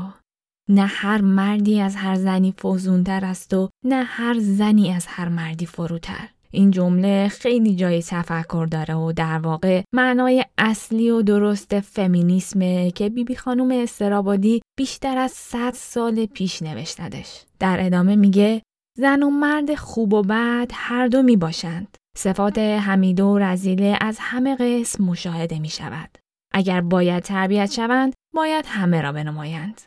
نه 0.69 0.85
هر 0.85 1.21
مردی 1.21 1.81
از 1.81 1.95
هر 1.95 2.15
زنی 2.15 2.51
فزونتر 2.51 3.25
است 3.25 3.53
و 3.53 3.69
نه 3.85 4.03
هر 4.03 4.39
زنی 4.39 4.93
از 4.93 5.05
هر 5.07 5.29
مردی 5.29 5.65
فروتر. 5.65 6.29
این 6.51 6.71
جمله 6.71 7.27
خیلی 7.27 7.75
جای 7.75 8.03
تفکر 8.03 8.67
داره 8.71 8.95
و 8.95 9.11
در 9.11 9.39
واقع 9.39 9.81
معنای 9.93 10.45
اصلی 10.57 11.09
و 11.09 11.21
درست 11.21 11.79
فمینیسمه 11.79 12.91
که 12.91 13.09
بیبی 13.09 13.23
بی 13.23 13.35
خانوم 13.35 13.71
استرابادی 13.71 14.61
بیشتر 14.77 15.17
از 15.17 15.31
100 15.31 15.73
سال 15.73 16.25
پیش 16.25 16.61
نوشتدش. 16.61 17.43
در 17.59 17.85
ادامه 17.85 18.15
میگه 18.15 18.61
زن 18.97 19.23
و 19.23 19.29
مرد 19.29 19.75
خوب 19.75 20.13
و 20.13 20.21
بد 20.21 20.71
هر 20.73 21.07
دو 21.07 21.21
می 21.21 21.37
باشند. 21.37 21.97
صفات 22.17 22.57
حمیده 22.57 23.23
و 23.23 23.37
رزیله 23.37 23.97
از 24.01 24.17
همه 24.19 24.55
قسم 24.55 25.03
مشاهده 25.03 25.59
می 25.59 25.69
شود. 25.69 26.17
اگر 26.53 26.81
باید 26.81 27.23
تربیت 27.23 27.71
شوند، 27.71 28.13
باید 28.35 28.65
همه 28.67 29.01
را 29.01 29.11
بنمایند. 29.11 29.81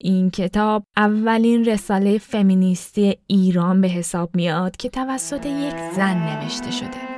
این 0.00 0.30
کتاب 0.30 0.84
اولین 0.96 1.64
رساله 1.64 2.18
فمینیستی 2.18 3.16
ایران 3.26 3.80
به 3.80 3.88
حساب 3.88 4.36
میاد 4.36 4.76
که 4.76 4.88
توسط 4.88 5.46
یک 5.46 5.76
زن 5.96 6.16
نوشته 6.16 6.70
شده. 6.70 7.15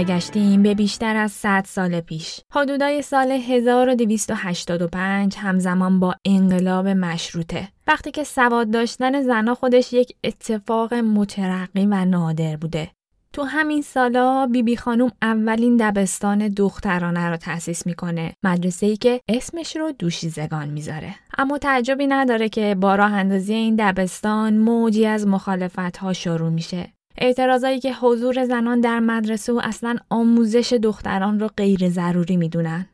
برگشتیم 0.00 0.62
به 0.62 0.74
بیشتر 0.74 1.16
از 1.16 1.32
100 1.32 1.64
سال 1.68 2.00
پیش. 2.00 2.40
حدودای 2.52 3.02
سال 3.02 3.32
1285 3.32 5.36
همزمان 5.36 6.00
با 6.00 6.14
انقلاب 6.24 6.88
مشروطه. 6.88 7.68
وقتی 7.86 8.10
که 8.10 8.24
سواد 8.24 8.70
داشتن 8.70 9.22
زنها 9.22 9.54
خودش 9.54 9.92
یک 9.92 10.16
اتفاق 10.24 10.94
مترقی 10.94 11.86
و 11.86 12.04
نادر 12.04 12.56
بوده. 12.56 12.90
تو 13.32 13.42
همین 13.42 13.82
سالا 13.82 14.46
بیبی 14.46 14.62
بی 14.62 14.76
خانوم 14.76 15.10
اولین 15.22 15.76
دبستان 15.76 16.48
دخترانه 16.48 17.28
رو 17.28 17.36
تأسیس 17.36 17.86
می‌کنه 17.86 18.32
مدرسه 18.42 18.86
ای 18.86 18.96
که 18.96 19.20
اسمش 19.28 19.76
رو 19.76 19.92
دوشیزگان 19.92 20.68
می‌ذاره 20.68 21.14
اما 21.38 21.58
تعجبی 21.58 22.06
نداره 22.06 22.48
که 22.48 22.76
با 22.80 22.94
راه 22.94 23.12
اندازی 23.12 23.54
این 23.54 23.76
دبستان 23.78 24.58
موجی 24.58 25.06
از 25.06 25.26
مخالفت 25.26 25.96
ها 25.96 26.12
شروع 26.12 26.50
میشه 26.50 26.92
اعتراضایی 27.18 27.80
که 27.80 27.94
حضور 27.94 28.44
زنان 28.44 28.80
در 28.80 29.00
مدرسه 29.00 29.52
و 29.52 29.60
اصلا 29.64 29.96
آموزش 30.10 30.72
دختران 30.72 31.40
رو 31.40 31.48
غیر 31.56 31.88
ضروری 31.88 32.36
می‌دونن. 32.36 32.86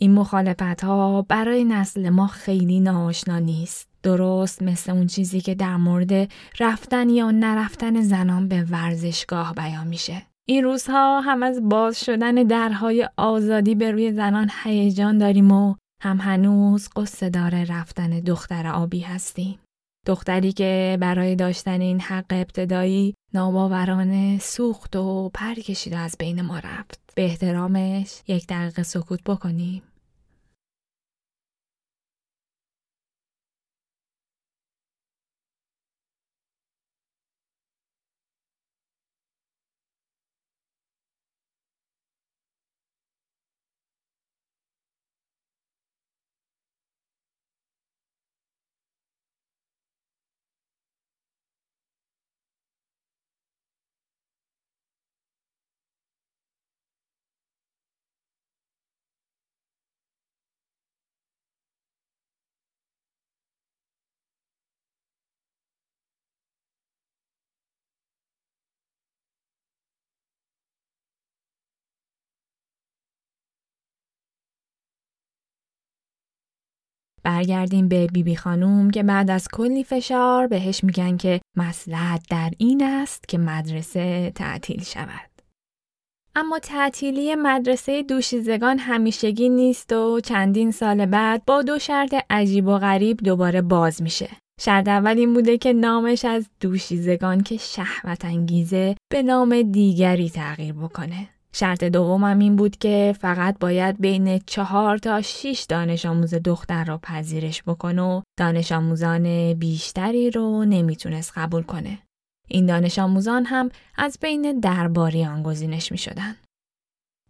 این 0.00 0.14
مخالفت 0.14 0.84
ها 0.84 1.22
برای 1.22 1.64
نسل 1.64 2.08
ما 2.08 2.26
خیلی 2.26 2.80
ناآشنا 2.80 3.38
نیست. 3.38 3.88
درست 4.02 4.62
مثل 4.62 4.92
اون 4.92 5.06
چیزی 5.06 5.40
که 5.40 5.54
در 5.54 5.76
مورد 5.76 6.32
رفتن 6.60 7.08
یا 7.08 7.30
نرفتن 7.30 8.00
زنان 8.00 8.48
به 8.48 8.62
ورزشگاه 8.70 9.54
بیان 9.54 9.86
میشه. 9.86 10.22
این 10.48 10.64
روزها 10.64 11.20
هم 11.20 11.42
از 11.42 11.68
باز 11.68 12.04
شدن 12.04 12.34
درهای 12.34 13.08
آزادی 13.16 13.74
به 13.74 13.90
روی 13.90 14.12
زنان 14.12 14.50
هیجان 14.64 15.18
داریم 15.18 15.52
و 15.52 15.74
هم 16.02 16.16
هنوز 16.20 16.88
قصه 16.96 17.30
داره 17.30 17.64
رفتن 17.64 18.20
دختر 18.20 18.66
آبی 18.66 19.00
هستیم. 19.00 19.58
دختری 20.08 20.52
که 20.52 20.98
برای 21.00 21.36
داشتن 21.36 21.80
این 21.80 22.00
حق 22.00 22.24
ابتدایی 22.30 23.14
ناباورانه 23.34 24.38
سوخت 24.38 24.96
و 24.96 25.30
پر 25.34 25.54
کشید 25.54 25.94
از 25.94 26.16
بین 26.18 26.42
ما 26.42 26.58
رفت. 26.58 27.00
به 27.14 27.24
احترامش 27.24 28.22
یک 28.28 28.46
دقیقه 28.46 28.82
سکوت 28.82 29.22
بکنیم. 29.24 29.82
برگردیم 77.28 77.88
به 77.88 78.06
بیبی 78.06 78.22
بی 78.22 78.36
خانوم 78.36 78.90
که 78.90 79.02
بعد 79.02 79.30
از 79.30 79.48
کلی 79.52 79.84
فشار 79.84 80.46
بهش 80.46 80.84
میگن 80.84 81.16
که 81.16 81.40
مسلحت 81.56 82.26
در 82.30 82.50
این 82.58 82.84
است 82.84 83.28
که 83.28 83.38
مدرسه 83.38 84.32
تعطیل 84.34 84.82
شود. 84.82 85.30
اما 86.36 86.58
تعطیلی 86.58 87.34
مدرسه 87.34 88.02
دوشیزگان 88.02 88.78
همیشگی 88.78 89.48
نیست 89.48 89.92
و 89.92 90.20
چندین 90.20 90.70
سال 90.70 91.06
بعد 91.06 91.42
با 91.46 91.62
دو 91.62 91.78
شرط 91.78 92.14
عجیب 92.30 92.66
و 92.66 92.78
غریب 92.78 93.16
دوباره 93.16 93.62
باز 93.62 94.02
میشه. 94.02 94.28
شرط 94.60 94.88
اول 94.88 95.18
این 95.18 95.34
بوده 95.34 95.58
که 95.58 95.72
نامش 95.72 96.24
از 96.24 96.50
دوشیزگان 96.60 97.42
که 97.42 97.56
شهوت 97.56 98.24
انگیزه 98.24 98.96
به 99.12 99.22
نام 99.22 99.62
دیگری 99.62 100.30
تغییر 100.30 100.72
بکنه. 100.72 101.28
شرط 101.58 101.84
دومم 101.84 102.38
این 102.38 102.56
بود 102.56 102.76
که 102.76 103.14
فقط 103.20 103.58
باید 103.58 104.00
بین 104.00 104.38
چهار 104.46 104.98
تا 104.98 105.22
شیش 105.22 105.62
دانش 105.62 106.06
آموز 106.06 106.34
دختر 106.34 106.84
را 106.84 106.98
پذیرش 106.98 107.62
بکنه 107.62 108.02
و 108.02 108.22
دانش 108.38 108.72
آموزان 108.72 109.54
بیشتری 109.54 110.30
رو 110.30 110.64
نمی‌تونست 110.64 111.32
قبول 111.36 111.62
کنه. 111.62 111.98
این 112.48 112.66
دانش 112.66 112.98
آموزان 112.98 113.44
هم 113.44 113.70
از 113.96 114.18
بین 114.20 114.60
درباریان 114.60 115.42
گزینش 115.42 115.92
می 115.92 115.98
شدن. 115.98 116.36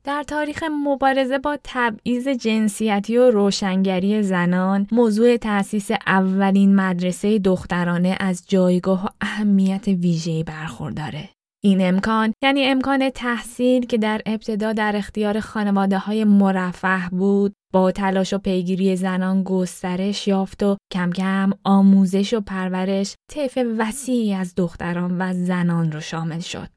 در 0.05 0.23
تاریخ 0.23 0.65
مبارزه 0.85 1.39
با 1.39 1.59
تبعیض 1.65 2.29
جنسیتی 2.29 3.17
و 3.17 3.31
روشنگری 3.31 4.23
زنان 4.23 4.87
موضوع 4.93 5.37
تأسیس 5.37 5.91
اولین 6.07 6.75
مدرسه 6.75 7.39
دخترانه 7.39 8.17
از 8.21 8.45
جایگاه 8.49 9.07
و 9.07 9.09
اهمیت 9.21 9.89
ویژه‌ای 9.89 10.43
برخورداره. 10.45 11.29
این 11.65 11.89
امکان 11.89 12.33
یعنی 12.43 12.65
امکان 12.65 13.11
تحصیل 13.11 13.87
که 13.87 13.99
در 13.99 14.23
ابتدا 14.27 14.73
در 14.73 14.97
اختیار 14.97 15.41
خانواده 15.41 15.99
های 15.99 16.25
مرفه 16.25 17.09
بود 17.11 17.53
با 17.73 17.93
تلاش 17.93 18.33
و 18.33 18.39
پیگیری 18.39 18.97
زنان 18.97 19.43
گسترش 19.43 20.29
یافت 20.29 20.63
و 20.63 20.77
کم 20.93 21.11
کم 21.11 21.51
آموزش 21.65 22.35
و 22.35 22.41
پرورش 22.41 23.15
طیف 23.31 23.59
وسیعی 23.79 24.35
از 24.35 24.55
دختران 24.55 25.19
و 25.19 25.33
زنان 25.33 25.93
رو 25.93 26.01
شامل 26.01 26.41
شد. 26.41 26.69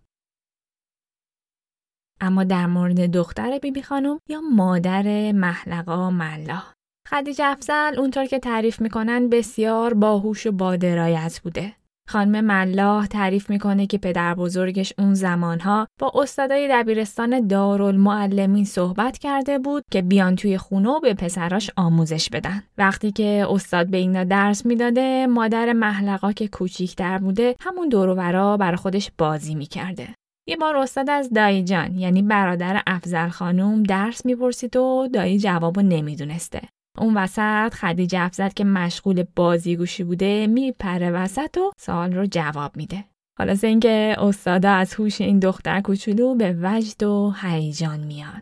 اما 2.21 2.43
در 2.43 2.65
مورد 2.65 3.11
دختر 3.11 3.59
بیبی 3.59 3.81
خانم 3.81 4.19
یا 4.29 4.41
مادر 4.41 5.31
محلقا 5.31 6.11
ملا 6.11 6.63
خدیجه 7.09 7.45
افزل 7.45 7.95
اونطور 7.97 8.25
که 8.25 8.39
تعریف 8.39 8.81
می‌کنن 8.81 9.29
بسیار 9.29 9.93
باهوش 9.93 10.47
و 10.47 10.51
با 10.51 10.75
درایت 10.75 11.39
بوده. 11.43 11.80
خانم 12.09 12.45
ملاح 12.45 13.07
تعریف 13.07 13.49
می‌کنه 13.49 13.87
که 13.87 13.97
پدر 13.97 14.33
بزرگش 14.33 14.93
اون 14.97 15.13
زمانها 15.13 15.87
با 15.99 16.11
استادای 16.15 16.67
دبیرستان 16.71 17.47
دارالمعلمین 17.47 18.65
صحبت 18.65 19.17
کرده 19.17 19.59
بود 19.59 19.83
که 19.91 20.01
بیان 20.01 20.35
توی 20.35 20.57
خونه 20.57 20.89
و 20.89 20.99
به 20.99 21.13
پسراش 21.13 21.71
آموزش 21.77 22.29
بدن. 22.29 22.63
وقتی 22.77 23.11
که 23.11 23.45
استاد 23.49 23.87
به 23.87 23.97
اینا 23.97 24.23
درس 24.23 24.65
می‌داده 24.65 25.27
مادر 25.27 25.73
محلقا 25.73 26.31
که 26.31 26.47
کوچیکتر 26.47 27.17
بوده 27.17 27.55
همون 27.59 27.89
دورورا 27.89 28.57
برا 28.57 28.77
خودش 28.77 29.11
بازی 29.17 29.55
می‌کرده. 29.55 30.07
یه 30.47 30.57
بار 30.57 30.77
استاد 30.77 31.09
از 31.09 31.29
دایی 31.29 31.63
جان 31.63 31.97
یعنی 31.97 32.21
برادر 32.21 32.81
افزل 32.87 33.29
خانوم 33.29 33.83
درس 33.83 34.25
می‌پرسید 34.25 34.75
و 34.75 35.07
دایی 35.13 35.39
جوابو 35.39 35.81
نمی‌دونسته. 35.81 36.61
اون 36.97 37.17
وسط 37.17 37.73
خدیجه 37.73 38.19
افزد 38.21 38.53
که 38.53 38.63
مشغول 38.63 39.23
بازیگوشی 39.35 40.03
بوده 40.03 40.47
میپره 40.47 41.11
وسط 41.11 41.57
و 41.57 41.71
سوال 41.77 42.13
رو 42.13 42.25
جواب 42.25 42.77
میده. 42.77 43.05
حالا 43.39 43.57
اینکه 43.63 44.15
استادا 44.19 44.71
از 44.71 44.93
هوش 44.93 45.21
این 45.21 45.39
دختر 45.39 45.81
کوچولو 45.81 46.35
به 46.35 46.57
وجد 46.61 47.03
و 47.03 47.33
هیجان 47.41 47.99
میان. 47.99 48.41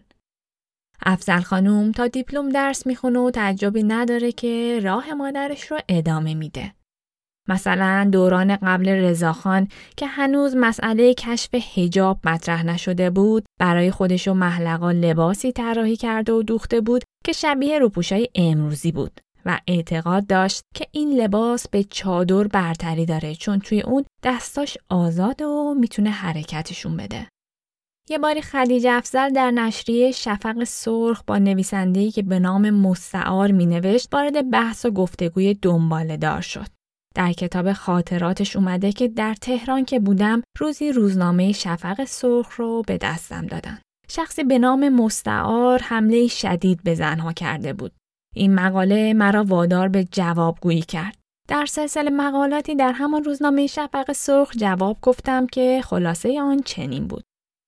افزل 1.06 1.40
خانوم 1.40 1.92
تا 1.92 2.08
دیپلم 2.08 2.50
درس 2.50 2.88
می‌خونه 2.88 3.20
و 3.20 3.32
تعجبی 3.32 3.84
نداره 3.84 4.32
که 4.32 4.80
راه 4.84 5.14
مادرش 5.14 5.72
رو 5.72 5.80
ادامه 5.90 6.34
میده. 6.34 6.74
مثلا 7.50 8.10
دوران 8.12 8.56
قبل 8.56 8.90
رضاخان 8.90 9.68
که 9.98 10.08
هنوز 10.08 10.56
مسئله 10.56 11.14
کشف 11.14 11.50
هجاب 11.76 12.20
مطرح 12.24 12.66
نشده 12.66 13.10
بود 13.10 13.46
برای 13.60 13.92
خودش 13.92 14.28
و 14.28 14.34
محلقا 14.34 14.92
لباسی 14.92 15.52
طراحی 15.52 15.96
کرده 15.96 16.34
و 16.34 16.44
دوخته 16.44 16.82
بود 16.82 17.04
که 17.26 17.32
شبیه 17.32 17.80
روپوشای 17.80 18.28
امروزی 18.36 18.92
بود 18.92 19.20
و 19.46 19.60
اعتقاد 19.68 20.28
داشت 20.28 20.62
که 20.76 20.88
این 20.92 21.22
لباس 21.22 21.68
به 21.68 21.84
چادر 21.84 22.44
برتری 22.44 23.06
داره 23.06 23.36
چون 23.36 23.60
توی 23.60 23.82
اون 23.82 24.06
دستاش 24.24 24.78
آزاد 24.90 25.42
و 25.42 25.76
می‌تونه 25.80 26.10
حرکتشون 26.10 26.98
بده. 26.98 27.28
یه 28.10 28.18
باری 28.18 28.42
خدیجه 28.42 28.92
افزل 28.92 29.30
در 29.30 29.52
نشریه 29.52 30.12
شفق 30.12 30.64
سرخ 30.64 31.24
با 31.28 31.38
نویسنده‌ای 31.38 32.12
که 32.12 32.22
به 32.22 32.40
نام 32.40 32.70
مستعار 32.70 33.52
مینوشت 33.52 34.14
وارد 34.14 34.50
بحث 34.50 34.86
و 34.86 34.92
گفتگوی 34.92 35.54
دنباله 35.54 36.18
دار 36.18 36.42
شد. 36.42 36.79
در 37.20 37.34
کتاب 37.34 37.74
خاطراتش 37.74 38.56
اومده 38.56 38.92
که 38.92 39.08
در 39.08 39.34
تهران 39.34 39.86
که 39.86 40.00
بودم 40.00 40.42
روزی 40.60 40.92
روزنامه 40.92 41.52
شفق 41.52 42.04
سرخ 42.04 42.56
رو 42.56 42.84
به 42.88 42.98
دستم 42.98 43.46
دادن. 43.46 43.80
شخصی 44.10 44.44
به 44.44 44.60
نام 44.60 44.90
مستعار 44.90 45.80
حمله 45.80 46.28
شدید 46.28 46.84
به 46.84 46.96
زنها 46.96 47.34
کرده 47.34 47.74
بود. 47.74 47.92
این 48.36 48.56
مقاله 48.56 49.14
مرا 49.14 49.44
وادار 49.44 49.88
به 49.88 50.04
جوابگویی 50.04 50.82
کرد. 50.82 51.16
در 51.48 51.66
سلسله 51.66 52.10
مقالاتی 52.10 52.76
در 52.76 52.92
همان 52.92 53.24
روزنامه 53.24 53.68
شفق 53.68 54.12
سرخ 54.12 54.52
جواب 54.58 54.98
گفتم 55.02 55.48
که 55.48 55.82
خلاصه 55.84 56.42
آن 56.42 56.60
چنین 56.60 57.08
بود. 57.08 57.24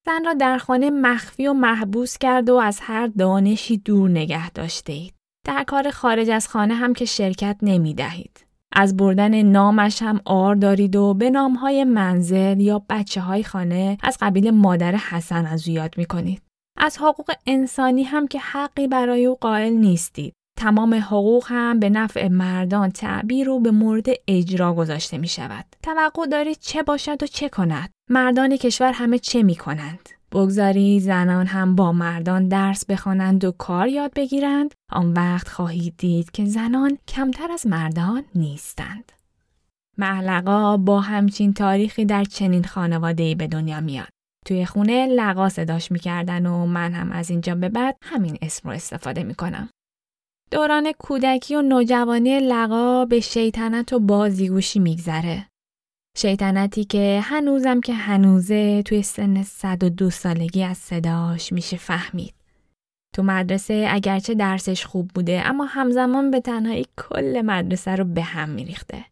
زن 0.06 0.26
را 0.26 0.34
در 0.34 0.58
خانه 0.58 0.90
مخفی 0.90 1.48
و 1.48 1.54
محبوس 1.54 2.18
کرد 2.18 2.50
و 2.50 2.56
از 2.56 2.80
هر 2.82 3.08
دانشی 3.08 3.78
دور 3.78 4.10
نگه 4.10 4.50
داشته 4.50 4.94
اید. 4.94 5.14
در 5.48 5.64
کار 5.64 5.90
خارج 5.90 6.30
از 6.30 6.48
خانه 6.48 6.74
هم 6.74 6.94
که 6.94 7.06
شرکت 7.06 7.58
نمی 7.62 7.94
دهید. 7.94 8.51
از 8.72 8.98
بردن 8.98 9.42
نامش 9.42 10.02
هم 10.02 10.22
آر 10.26 10.56
دارید 10.56 10.96
و 10.96 11.14
به 11.14 11.30
نامهای 11.30 11.84
منزل 11.84 12.60
یا 12.60 12.82
بچه 12.90 13.22
های 13.22 13.44
خانه 13.44 13.98
از 14.04 14.18
قبیل 14.22 14.52
مادر 14.52 14.96
حسن 14.96 15.46
از 15.46 15.68
او 15.68 15.74
یاد 15.74 15.98
می 15.98 16.06
کنید. 16.06 16.42
از 16.78 16.98
حقوق 16.98 17.32
انسانی 17.48 18.04
هم 18.04 18.28
که 18.28 18.40
حقی 18.40 18.88
برای 18.88 19.26
او 19.26 19.36
قائل 19.36 19.74
نیستید. 19.74 20.34
تمام 20.58 20.94
حقوق 20.94 21.46
هم 21.48 21.80
به 21.80 21.90
نفع 21.90 22.28
مردان 22.28 22.90
تعبیر 22.90 23.50
و 23.50 23.60
به 23.60 23.72
مورد 23.72 24.06
اجرا 24.28 24.74
گذاشته 24.74 25.18
می 25.18 25.28
شود. 25.28 25.66
توقع 25.84 26.26
دارید 26.26 26.58
چه 26.60 26.84
باشد 26.84 27.24
و 27.24 27.28
چه 27.28 27.50
کند؟ 27.50 27.90
مردان 28.10 28.58
کشور 28.58 28.92
همه 28.92 29.20
چه 29.20 29.44
می 29.44 29.56
کنند؟ 29.56 30.10
بگذاری 30.32 31.00
زنان 31.00 31.48
هم 31.48 31.76
با 31.76 31.92
مردان 31.92 32.48
درس 32.48 32.86
بخوانند 32.86 33.46
و 33.46 33.52
کار 33.52 33.88
یاد 33.88 34.12
بگیرند 34.16 34.74
آن 34.92 35.14
وقت 35.14 35.48
خواهید 35.48 35.98
دید 35.98 36.32
که 36.32 36.46
زنان 36.46 36.98
کمتر 37.08 37.52
از 37.52 37.68
مردان 37.68 38.24
نیستند. 38.36 39.12
محلقا 39.98 40.78
با 40.78 41.02
همچین 41.02 41.54
تاریخی 41.54 42.06
در 42.06 42.24
چنین 42.24 42.64
خانواده 42.64 43.36
به 43.36 43.48
دنیا 43.48 43.80
میاد. 43.80 44.10
توی 44.46 44.66
خونه 44.66 45.08
لقا 45.08 45.50
صداش 45.50 45.92
می‌کردن 45.92 46.46
و 46.46 46.66
من 46.66 46.94
هم 46.94 47.12
از 47.12 47.30
اینجا 47.30 47.56
به 47.56 47.70
بعد 47.70 47.98
همین 48.02 48.38
اسم 48.42 48.70
رو 48.70 48.76
استفاده 48.76 49.24
می‌کنم. 49.24 49.70
دوران 50.52 50.92
کودکی 51.00 51.56
و 51.56 51.62
نوجوانی 51.62 52.40
لقا 52.40 53.06
به 53.06 53.20
شیطنت 53.20 53.94
و 53.94 54.00
بازیگوشی 54.00 54.80
میگذره. 54.80 55.48
شیطنتی 56.18 56.84
که 56.84 57.20
هنوزم 57.24 57.82
که 57.82 57.94
هنوزه 57.94 58.84
توی 58.84 59.04
سن 59.04 59.44
102 59.44 60.10
سالگی 60.10 60.64
از 60.64 60.78
صداش 60.78 61.52
میشه 61.52 61.78
فهمید. 61.78 62.34
تو 63.16 63.24
مدرسه 63.24 63.88
اگرچه 63.90 64.34
درسش 64.34 64.86
خوب 64.86 65.12
بوده 65.16 65.42
اما 65.46 65.66
همزمان 65.66 66.32
به 66.32 66.40
تنهایی 66.40 66.86
کل 66.98 67.42
مدرسه 67.46 67.96
رو 67.96 68.06
به 68.06 68.22
هم 68.22 68.50
میریخته. 68.50 69.06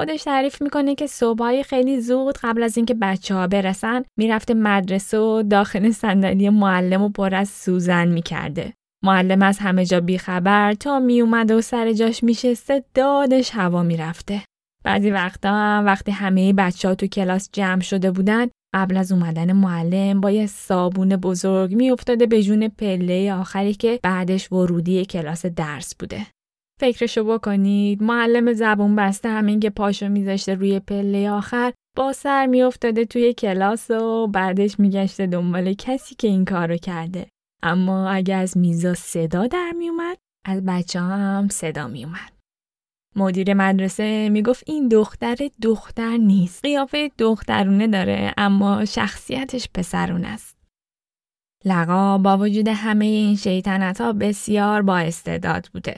خودش 0.00 0.22
تعریف 0.22 0.62
می‌کنه 0.62 0.94
که 0.94 1.06
صبحهای 1.06 1.62
خیلی 1.62 2.00
زود 2.00 2.38
قبل 2.42 2.62
از 2.62 2.76
اینکه 2.76 2.94
بچه 2.94 3.34
ها 3.34 3.46
برسن 3.46 4.04
می‌رفته 4.18 4.54
مدرسه 4.54 5.18
و 5.18 5.42
داخل 5.42 5.90
صندلی 5.90 6.48
معلم 6.48 7.02
و 7.02 7.08
پر 7.08 7.34
از 7.34 7.48
سوزن 7.48 8.08
می‌کرده. 8.08 8.72
معلم 9.04 9.42
از 9.42 9.58
همه 9.58 9.84
جا 9.84 10.00
بیخبر 10.00 10.74
تا 10.74 11.00
میومد 11.00 11.50
و 11.50 11.60
سر 11.60 11.92
جاش 11.92 12.22
میشسته 12.22 12.84
دادش 12.94 13.50
هوا 13.50 13.82
می‌رفته. 13.82 14.42
بعضی 14.84 15.10
وقتا 15.10 15.54
هم 15.54 15.86
وقتی 15.86 16.12
همه 16.12 16.52
بچه 16.52 16.88
ها 16.88 16.94
تو 16.94 17.06
کلاس 17.06 17.48
جمع 17.52 17.80
شده 17.80 18.10
بودن 18.10 18.46
قبل 18.74 18.96
از 18.96 19.12
اومدن 19.12 19.52
معلم 19.52 20.20
با 20.20 20.30
یه 20.30 20.46
صابون 20.46 21.16
بزرگ 21.16 21.74
میافتاده 21.74 22.26
به 22.26 22.42
جون 22.42 22.68
پله 22.68 23.34
آخری 23.34 23.74
که 23.74 24.00
بعدش 24.02 24.52
ورودی 24.52 25.04
کلاس 25.04 25.46
درس 25.46 25.94
بوده. 25.94 26.26
فکرشو 26.80 27.24
بکنید 27.24 28.02
معلم 28.02 28.52
زبون 28.52 28.96
بسته 28.96 29.28
همین 29.28 29.60
که 29.60 29.70
پاشو 29.70 30.08
میذاشته 30.08 30.54
روی 30.54 30.80
پله 30.80 31.30
آخر 31.30 31.72
با 31.96 32.12
سر 32.12 32.46
میافتاده 32.46 33.04
توی 33.04 33.34
کلاس 33.34 33.90
و 33.90 34.26
بعدش 34.26 34.80
میگشته 34.80 35.26
دنبال 35.26 35.72
کسی 35.72 36.14
که 36.14 36.28
این 36.28 36.44
کارو 36.44 36.76
کرده. 36.76 37.26
اما 37.62 38.10
اگه 38.10 38.34
از 38.34 38.56
میزا 38.56 38.94
صدا 38.94 39.46
در 39.46 39.72
میومد 39.78 40.18
از 40.44 40.64
بچه 40.64 41.00
هم 41.00 41.48
صدا 41.48 41.88
میومد. 41.88 42.37
مدیر 43.18 43.54
مدرسه 43.54 44.28
می‌گفت 44.28 44.64
این 44.66 44.88
دختر 44.88 45.36
دختر 45.62 46.16
نیست. 46.16 46.62
قیافه 46.62 47.10
دخترونه 47.18 47.86
داره 47.86 48.34
اما 48.36 48.84
شخصیتش 48.84 49.68
پسرون 49.74 50.24
است. 50.24 50.58
لقا 51.64 52.18
با 52.18 52.38
وجود 52.38 52.68
همه 52.68 53.04
این 53.04 53.36
شیطنت 53.36 54.00
ها 54.00 54.12
بسیار 54.12 54.82
با 54.82 54.98
استعداد 54.98 55.68
بوده. 55.72 55.96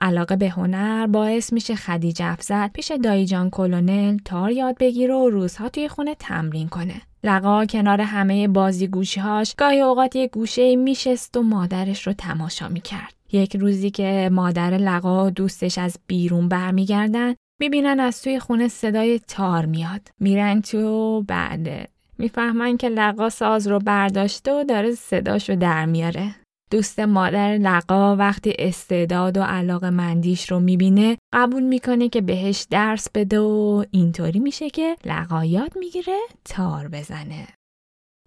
علاقه 0.00 0.36
به 0.36 0.48
هنر 0.48 1.06
باعث 1.06 1.52
میشه 1.52 1.74
خدیجه 1.74 2.24
افزل 2.24 2.68
پیش 2.68 2.92
دایجان 3.02 3.50
کلونل 3.50 4.18
تار 4.24 4.50
یاد 4.50 4.76
بگیره 4.78 5.14
و 5.14 5.28
روزها 5.28 5.68
توی 5.68 5.88
خونه 5.88 6.14
تمرین 6.14 6.68
کنه. 6.68 7.00
لقا 7.24 7.66
کنار 7.66 8.00
همه 8.00 8.48
بازیگوشیهاش 8.48 9.54
گاهی 9.58 9.80
اوقات 9.80 10.16
یه 10.16 10.28
گوشه 10.28 10.76
میشست 10.76 11.36
و 11.36 11.42
مادرش 11.42 12.06
رو 12.06 12.12
تماشا 12.12 12.68
می‌کرد. 12.68 13.13
یک 13.34 13.56
روزی 13.56 13.90
که 13.90 14.30
مادر 14.32 14.70
لقا 14.70 15.26
و 15.26 15.30
دوستش 15.30 15.78
از 15.78 15.98
بیرون 16.06 16.48
برمیگردن 16.48 17.34
می‌بینن 17.60 18.00
از 18.00 18.22
توی 18.22 18.40
خونه 18.40 18.68
صدای 18.68 19.18
تار 19.18 19.66
میاد. 19.66 20.00
میرن 20.20 20.60
تو 20.60 21.22
بعد 21.28 21.88
می‌فهمن 22.18 22.76
که 22.76 22.88
لقا 22.88 23.28
ساز 23.30 23.66
رو 23.66 23.78
برداشته 23.78 24.52
و 24.52 24.64
داره 24.64 24.92
صداشو 24.92 25.54
در 25.54 25.86
میاره. 25.86 26.34
دوست 26.70 27.00
مادر 27.00 27.58
لقا 27.58 28.16
وقتی 28.16 28.54
استعداد 28.58 29.36
و 29.36 29.42
علاقه 29.42 29.90
مندیش 29.90 30.50
رو 30.50 30.60
می‌بینه 30.60 31.16
قبول 31.32 31.62
می‌کنه 31.62 32.08
که 32.08 32.20
بهش 32.20 32.66
درس 32.70 33.08
بده 33.14 33.40
و 33.40 33.84
اینطوری 33.90 34.38
میشه 34.38 34.70
که 34.70 34.96
لقا 35.04 35.44
یاد 35.44 35.72
می‌گیره 35.78 36.18
تار 36.44 36.88
بزنه. 36.88 37.46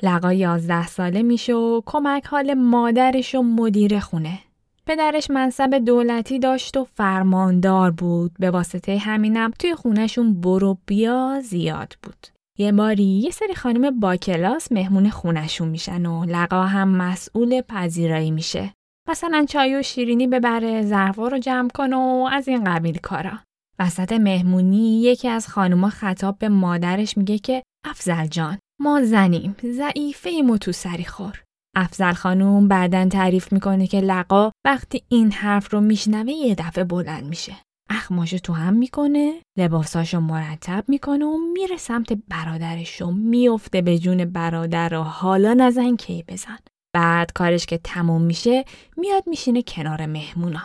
لقا 0.04 0.34
یازده 0.34 0.88
ساله 0.88 1.22
میشه 1.22 1.54
و 1.54 1.82
کمک 1.86 2.26
حال 2.26 2.54
مادرش 2.54 3.36
و 3.36 3.42
مدیر 3.42 4.00
خونه. 4.00 4.40
پدرش 4.88 5.30
منصب 5.30 5.74
دولتی 5.86 6.40
داشت 6.40 6.78
و 6.78 6.84
فرماندار 6.84 7.92
بود 7.92 8.32
به 8.40 8.52
واسطه 8.52 8.98
همینم 8.98 9.52
توی 9.60 9.76
خونهشون 9.76 10.42
برو 10.42 10.78
بیا 10.86 11.42
زیاد 11.44 11.98
بود. 12.04 12.28
یه 12.60 12.72
باری 12.72 13.04
یه 13.04 13.30
سری 13.32 13.56
خانم 13.56 14.00
با 14.00 14.16
کلاس 14.16 14.72
مهمون 14.72 15.10
خونشون 15.10 15.68
میشن 15.68 16.06
و 16.06 16.26
لقا 16.26 16.64
هم 16.64 16.88
مسئول 16.88 17.62
پذیرایی 17.62 18.32
میشه. 18.32 18.74
مثلا 19.10 19.46
چای 19.50 19.76
و 19.76 19.84
شیرینی 19.84 20.28
ببره 20.28 20.82
ظرفا 20.82 21.28
رو 21.28 21.40
جمع 21.40 21.70
کنه 21.70 21.96
و 21.96 22.30
از 22.32 22.48
این 22.48 22.64
قبیل 22.64 22.98
کارا. 22.98 23.40
وسط 23.80 24.12
مهمونی 24.12 25.02
یکی 25.02 25.28
از 25.28 25.48
خانوما 25.48 25.90
خطاب 25.90 26.38
به 26.38 26.50
مادرش 26.50 27.18
میگه 27.18 27.40
که 27.40 27.64
افزل 27.86 28.26
جان 28.26 28.58
ما 28.82 29.04
زنیم 29.04 29.56
ضعیفه 29.64 30.44
و 30.54 30.58
تو 30.58 30.72
سری 30.72 31.06
خور. 31.06 31.44
افزل 31.80 32.14
خانوم 32.14 32.68
بعدا 32.68 33.06
تعریف 33.06 33.54
می‌کنه 33.54 33.88
که 33.88 34.00
لقا 34.00 34.52
وقتی 34.66 35.04
این 35.10 35.32
حرف 35.32 35.74
رو 35.74 35.82
میشنوه 35.82 36.32
یه 36.32 36.56
دفعه 36.56 36.84
بلند 36.84 37.24
میشه. 37.24 37.56
اخماشو 37.90 38.38
تو 38.38 38.54
هم 38.54 38.74
می‌کنه 38.74 39.34
لباساشو 39.58 40.20
مرتب 40.20 40.84
می‌کنه 40.88 41.26
و 41.26 41.38
میره 41.54 41.78
سمت 41.78 42.14
برادرش 42.14 43.02
و 43.02 43.12
میفته 43.12 43.82
به 43.82 44.00
جون 44.00 44.26
برادر 44.26 44.94
و 44.94 45.04
حالا 45.04 45.54
نزن 45.54 45.96
کی 45.96 46.24
بزن. 46.28 46.58
بعد 46.96 47.32
کارش 47.34 47.66
که 47.66 47.78
تموم 47.78 48.22
میشه 48.22 48.66
میاد 48.98 49.24
میشینه 49.28 49.62
کنار 49.62 50.06
مهمونا. 50.06 50.64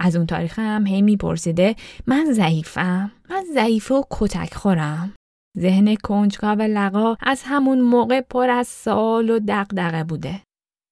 از 0.00 0.16
اون 0.16 0.26
تاریخ 0.26 0.58
هم 0.58 0.86
هی 0.86 1.02
میپرسیده 1.02 1.76
من 2.06 2.32
ضعیفم 2.32 3.12
من 3.30 3.44
ضعیفه 3.54 3.94
و 3.94 4.02
کتک 4.10 4.54
خورم. 4.54 5.14
ذهن 5.58 5.94
کنجکاو 5.94 6.62
لقا 6.62 7.16
از 7.20 7.42
همون 7.44 7.80
موقع 7.80 8.20
پر 8.20 8.50
از 8.50 8.68
سال 8.68 9.30
و 9.30 9.38
دقدقه 9.38 10.04
بوده. 10.04 10.42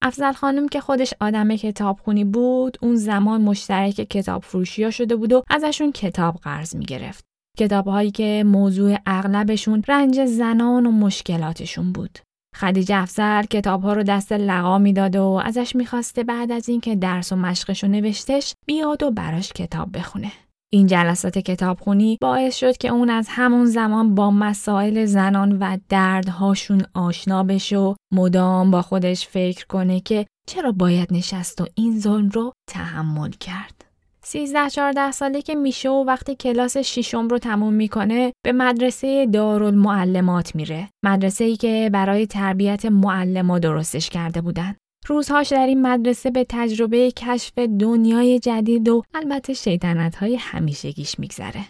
افزل 0.07 0.33
خانم 0.33 0.69
که 0.69 0.81
خودش 0.81 1.15
آدم 1.21 1.57
کتابخونی 1.57 2.25
بود 2.25 2.79
اون 2.83 2.97
زمان 2.97 3.41
مشترک 3.43 3.95
کتاب 3.95 4.43
فروشی 4.43 4.93
شده 4.93 5.17
بود 5.17 5.33
و 5.33 5.43
ازشون 5.51 5.93
کتاب 5.93 6.37
قرض 6.37 6.77
می 6.77 6.85
گرفت. 6.85 7.25
کتاب 7.59 7.89
هایی 7.89 8.11
که 8.11 8.45
موضوع 8.47 8.97
اغلبشون 9.07 9.83
رنج 9.89 10.25
زنان 10.25 10.87
و 10.87 10.91
مشکلاتشون 10.91 11.93
بود. 11.93 12.19
خدیجه 12.57 12.97
افزل 12.97 13.43
کتاب 13.43 13.83
ها 13.83 13.93
رو 13.93 14.03
دست 14.03 14.33
لقا 14.33 14.79
می‌داد 14.79 15.17
و 15.17 15.41
ازش 15.45 15.77
می‌خواسته 15.77 16.25
بعد 16.25 16.53
از 16.53 16.69
اینکه 16.69 16.97
درس 16.97 17.33
و 17.33 17.37
مشقش 17.37 17.85
رو 17.85 17.91
نوشتش 17.91 18.55
بیاد 18.67 19.03
و 19.03 19.11
براش 19.11 19.53
کتاب 19.53 19.97
بخونه. 19.99 20.33
این 20.77 20.87
جلسات 20.87 21.39
کتابخونی 21.39 22.19
باعث 22.21 22.57
شد 22.57 22.77
که 22.77 22.89
اون 22.89 23.11
از 23.11 23.27
همون 23.31 23.67
زمان 23.67 24.15
با 24.15 24.31
مسائل 24.31 25.05
زنان 25.05 25.59
و 25.59 25.77
دردهاشون 25.89 26.83
آشنا 26.95 27.43
بشه 27.43 27.79
و 27.79 27.95
مدام 28.13 28.71
با 28.71 28.83
خودش 28.83 29.27
فکر 29.27 29.67
کنه 29.67 30.01
که 30.01 30.27
چرا 30.49 30.73
باید 30.73 31.13
نشست 31.13 31.61
و 31.61 31.67
این 31.75 32.01
ظلم 32.01 32.29
رو 32.29 32.53
تحمل 32.71 33.31
کرد. 33.31 33.85
13 34.25 34.71
14 34.71 35.11
ساله 35.11 35.43
که 35.43 35.55
میشه 35.55 35.89
و 35.89 36.05
وقتی 36.05 36.35
کلاس 36.35 36.77
ششم 36.77 37.29
رو 37.29 37.39
تموم 37.39 37.73
می‌کنه 37.73 38.33
به 38.45 38.53
مدرسه 38.53 39.27
دارالمعلمات 39.27 40.55
میره. 40.55 40.89
مدرسه 41.05 41.45
ای 41.45 41.57
که 41.57 41.91
برای 41.93 42.27
تربیت 42.27 42.87
معلما 42.87 43.59
درستش 43.59 44.11
کرده 44.11 44.41
بودن. 44.41 44.77
روزهاش 45.09 45.49
در 45.49 45.67
این 45.67 45.83
مدرسه 45.83 46.31
به 46.31 46.47
تجربه 46.49 47.11
کشف 47.11 47.59
دنیای 47.59 48.39
جدید 48.39 48.89
و 48.89 49.03
البته 49.15 49.55
شیطنت 49.55 50.17
های 50.17 50.37
همیشگیش 50.37 51.19
میگذره. 51.19 51.65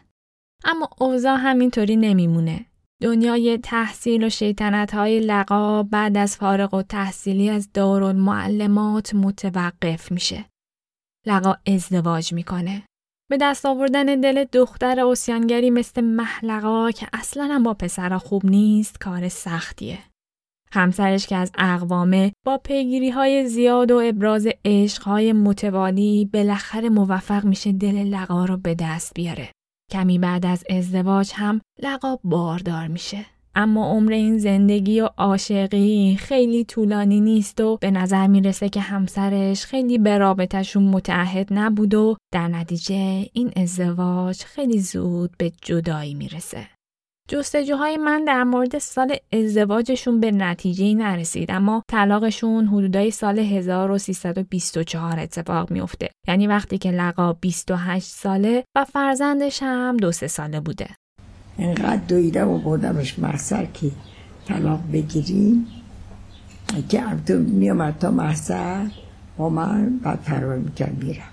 اما 0.65 0.89
اوضاع 0.99 1.37
همینطوری 1.37 1.97
نمیمونه. 1.97 2.67
دنیای 3.03 3.59
تحصیل 3.59 4.25
و 4.25 4.29
شیطنت 4.29 4.95
های 4.95 5.21
لقا 5.21 5.83
بعد 5.83 6.17
از 6.17 6.37
فارغ 6.37 6.75
و 6.75 6.83
تحصیلی 6.83 7.51
از 7.51 7.73
دارالمعلمات 7.75 9.15
متوقف 9.15 10.13
میشه. 10.13 10.45
لقا 11.27 11.55
ازدواج 11.67 12.33
می‌کنه. 12.33 12.83
به 13.31 13.37
دست 13.41 13.67
آوردن 13.67 14.21
دل 14.21 14.45
دختر 14.45 15.01
اوسیانگری 15.01 15.71
مثل 15.71 16.01
محلقا 16.01 16.91
که 16.91 17.07
اصلا 17.13 17.45
هم 17.45 17.63
با 17.63 17.75
پسرا 17.75 18.19
خوب 18.19 18.47
نیست 18.47 19.01
کار 19.01 19.29
سختیه. 19.29 19.99
همسرش 20.73 21.27
که 21.27 21.37
از 21.37 21.51
اقوامه 21.59 22.33
با 22.47 22.59
پیگیری 22.59 23.11
های 23.11 23.47
زیاد 23.49 23.91
و 23.91 24.03
ابراز 24.05 24.49
عشق 24.65 25.03
های 25.03 25.33
متوالی 25.33 26.31
بالاخره 26.33 26.89
موفق 26.89 27.45
میشه 27.45 27.73
دل 27.73 27.97
لقا 27.97 28.45
رو 28.45 28.57
به 28.57 28.75
دست 28.75 29.15
بیاره. 29.15 29.49
کمی 29.93 30.19
بعد 30.19 30.47
از 30.47 30.65
ازدواج 30.71 31.33
هم 31.35 31.61
لقا 31.83 32.19
باردار 32.25 32.87
میشه. 32.87 33.27
اما 33.59 33.91
عمر 33.91 34.13
این 34.13 34.39
زندگی 34.39 35.01
و 35.01 35.09
عاشقی 35.17 36.17
خیلی 36.21 36.65
طولانی 36.65 37.21
نیست 37.21 37.61
و 37.61 37.77
به 37.81 37.91
نظر 37.91 38.27
می‌رسه 38.27 38.69
که 38.69 38.81
همسرش 38.81 39.65
خیلی 39.65 39.99
به 39.99 40.19
رابطهشون 40.19 40.83
متعهد 40.83 41.49
نبود 41.51 41.95
و 41.95 42.17
در 42.33 42.49
نتیجه 42.49 43.27
این 43.33 43.53
ازدواج 43.57 44.43
خیلی 44.43 44.81
زود 44.81 45.31
به 45.39 45.53
جدایی 45.63 46.15
می‌رسه. 46.15 46.76
جستجوهای 47.29 47.97
من 47.97 48.25
در 48.25 48.45
مورد 48.45 48.79
سال 48.79 49.17
ازدواجشون 49.33 50.21
به 50.21 50.31
نتیجه 50.31 50.95
نرسید 50.95 51.51
اما 51.51 51.83
طلاقشون 51.89 52.67
حدودای 52.67 53.11
سال 53.11 53.39
1324 53.39 55.21
اتفاق 55.21 55.71
میفته 55.71 56.11
یعنی 56.29 56.47
وقتی 56.47 56.79
که 56.79 56.91
لقا 56.91 57.33
28 57.33 58.07
ساله 58.07 58.65
و 58.77 58.85
فرزندش 58.85 59.63
هم 59.63 59.97
دو 59.97 60.13
سه 60.13 60.27
ساله 60.27 60.61
بوده. 60.61 60.89
اینقدر 61.59 62.01
دویدم 62.09 62.49
و 62.49 62.59
بردمش 62.59 63.19
محصر 63.19 63.65
که 63.65 63.91
طلاق 64.47 64.81
بگیریم 64.93 65.67
که 66.89 67.03
تو 67.27 67.35
میامد 67.35 67.99
تا 67.99 68.11
محصر 68.11 68.87
با 69.37 69.49
من 69.49 69.99
بعد 69.99 70.23
پروا 70.23 70.57
می‌کرد 70.57 71.05
میرم 71.05 71.29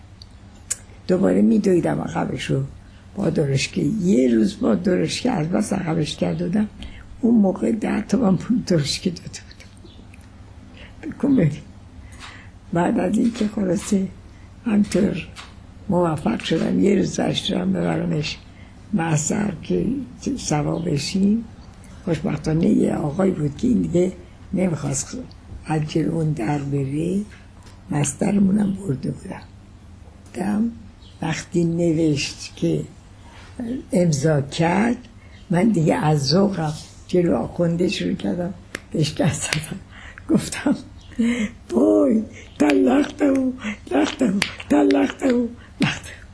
دوباره 1.08 1.42
میدویدم 1.42 2.02
عقبش 2.02 2.44
رو 2.44 2.64
با 3.16 3.30
که 3.30 3.82
یه 3.82 4.36
روز 4.36 4.60
با 4.60 4.76
که 4.76 5.32
از 5.32 5.50
بس 5.50 5.74
عقبش 5.74 6.12
دادم 6.12 6.68
اون 7.22 7.36
موقع 7.36 7.72
ده 7.72 8.02
تومن 8.02 8.38
پول 8.38 8.62
که 9.00 9.10
داده 9.10 9.40
بودم 9.48 11.12
بکن 11.12 11.36
بری 11.36 11.62
بعد 12.74 13.00
از 13.00 13.18
این 13.18 13.34
که 13.34 13.48
خلاصه 13.48 14.08
همطور 14.66 15.28
موفق 15.90 16.44
شدم 16.44 16.80
یه 16.80 16.96
روز 16.96 17.16
داشتم 17.16 17.74
ببرمش 17.74 18.38
محصر 18.94 19.54
که 19.62 19.86
سوا 20.38 20.80
بشیم. 20.80 21.44
خوشبختانه 22.06 22.68
یه 22.68 22.96
آقای 22.96 23.32
بود 23.32 23.58
که 23.58 23.68
این 23.68 23.82
دیگه 23.82 24.12
نمی‌خواست 24.54 25.18
از 25.66 25.82
اون 25.98 26.32
در 26.32 26.58
بره. 26.58 27.20
مسترمونم 27.92 28.74
برده 28.74 29.12
بودم. 29.12 29.42
دم 30.34 30.72
وقتی 31.22 31.64
نوشت 31.64 32.54
که 32.56 32.82
امضا 33.92 34.42
کرد. 34.42 34.98
من 35.50 35.70
دیگه 35.70 35.96
از 35.96 36.28
ذوقم 36.28 36.74
جلو 37.08 37.36
آخونده 37.36 37.90
شروع 37.90 38.14
کردم. 38.14 38.54
بهش 38.92 39.10
زدم. 39.12 39.80
گفتم 40.30 40.76
بای 41.70 42.24
تلختمو 42.60 43.52
لختمو 43.92 44.40
تلختمو 44.70 45.48
لختمو 45.82 46.28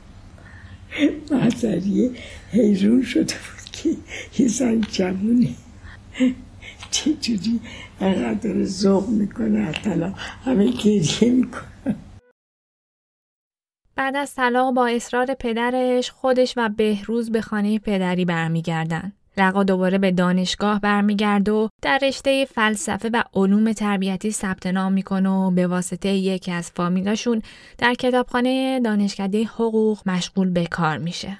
محضریه 1.30 2.10
حیرون 2.52 3.02
شده 3.02 3.22
بود 3.22 3.70
که 3.72 3.96
یه 4.38 4.48
زن 4.48 4.80
جوونی 4.80 5.56
چجوری 6.90 7.60
انقدر 8.00 8.64
ذوق 8.64 9.08
می‌کنه 9.08 9.72
طلا 9.72 10.14
همه 10.44 10.70
گریه 10.72 11.32
می‌کنه. 11.32 11.69
بعد 13.96 14.16
از 14.16 14.34
طلاق 14.34 14.74
با 14.74 14.86
اصرار 14.86 15.34
پدرش 15.34 16.10
خودش 16.10 16.54
و 16.56 16.68
بهروز 16.68 17.32
به 17.32 17.40
خانه 17.40 17.78
پدری 17.78 18.24
برمیگردن. 18.24 19.12
لقا 19.36 19.62
دوباره 19.62 19.98
به 19.98 20.10
دانشگاه 20.10 20.80
برمیگرد 20.80 21.48
و 21.48 21.68
در 21.82 21.98
رشته 22.02 22.44
فلسفه 22.44 23.10
و 23.12 23.22
علوم 23.34 23.72
تربیتی 23.72 24.30
ثبت 24.30 24.66
نام 24.66 24.92
می‌کنه 24.92 25.28
و 25.28 25.50
به 25.50 25.66
واسطه 25.66 26.08
یکی 26.08 26.52
از 26.52 26.70
فامیلاشون 26.70 27.42
در 27.78 27.94
کتابخانه 27.94 28.80
دانشکده 28.80 29.44
حقوق 29.44 29.98
مشغول 30.06 30.50
به 30.50 30.66
کار 30.66 30.98
میشه. 30.98 31.38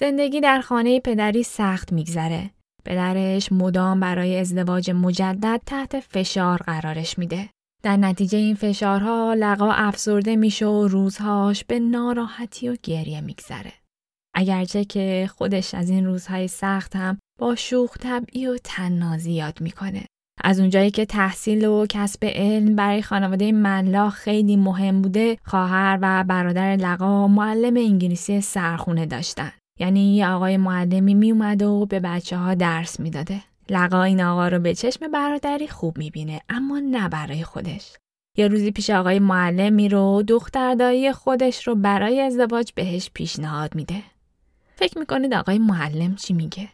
زندگی 0.00 0.40
در 0.40 0.60
خانه 0.60 1.00
پدری 1.00 1.42
سخت 1.42 1.92
میگذره. 1.92 2.50
پدرش 2.84 3.52
مدام 3.52 4.00
برای 4.00 4.38
ازدواج 4.38 4.90
مجدد 4.90 5.60
تحت 5.66 6.00
فشار 6.00 6.58
قرارش 6.58 7.18
میده. 7.18 7.48
در 7.82 7.96
نتیجه 7.96 8.38
این 8.38 8.54
فشارها 8.54 9.34
لقا 9.38 9.72
افسرده 9.72 10.36
میشه 10.36 10.66
و 10.66 10.88
روزهاش 10.88 11.64
به 11.64 11.78
ناراحتی 11.78 12.68
و 12.68 12.76
گریه 12.82 13.20
میگذره. 13.20 13.72
اگرچه 14.34 14.84
که 14.84 15.30
خودش 15.36 15.74
از 15.74 15.90
این 15.90 16.06
روزهای 16.06 16.48
سخت 16.48 16.96
هم 16.96 17.18
با 17.40 17.54
شوخ 17.54 17.96
طبعی 17.98 18.46
و 18.46 18.58
تنازی 18.64 19.32
یاد 19.32 19.60
می‌کنه. 19.60 20.04
از 20.44 20.60
اونجایی 20.60 20.90
که 20.90 21.04
تحصیل 21.04 21.66
و 21.66 21.86
کسب 21.88 22.24
علم 22.24 22.76
برای 22.76 23.02
خانواده 23.02 23.52
ملا 23.52 24.10
خیلی 24.10 24.56
مهم 24.56 25.02
بوده، 25.02 25.38
خواهر 25.44 25.98
و 26.02 26.24
برادر 26.24 26.76
لقا 26.76 27.28
معلم 27.28 27.76
انگلیسی 27.76 28.40
سرخونه 28.40 29.06
داشتن. 29.06 29.52
یعنی 29.80 30.16
یه 30.16 30.28
آقای 30.28 30.56
معلمی 30.56 31.14
میومد 31.14 31.62
و 31.62 31.86
به 31.86 32.00
بچه 32.00 32.36
ها 32.36 32.54
درس 32.54 33.00
می‌داده. 33.00 33.40
لقا 33.70 34.02
این 34.02 34.20
آقا 34.22 34.48
رو 34.48 34.58
به 34.58 34.74
چشم 34.74 35.10
برادری 35.10 35.68
خوب 35.68 35.98
می‌بینه 35.98 36.40
اما 36.48 36.78
نه 36.78 37.08
برای 37.08 37.44
خودش. 37.44 37.96
یه 38.36 38.48
روزی 38.48 38.70
پیش 38.70 38.90
آقای 38.90 39.18
معلمی 39.18 39.88
رو 39.88 40.22
دختردایی 40.28 41.12
خودش 41.12 41.66
رو 41.66 41.74
برای 41.74 42.20
ازدواج 42.20 42.72
بهش 42.74 43.10
پیشنهاد 43.14 43.74
میده. 43.74 44.02
فکر 44.76 44.98
می‌کنید 44.98 45.34
آقای 45.34 45.58
معلم 45.58 46.16
چی 46.16 46.34
میگه؟ 46.34 46.68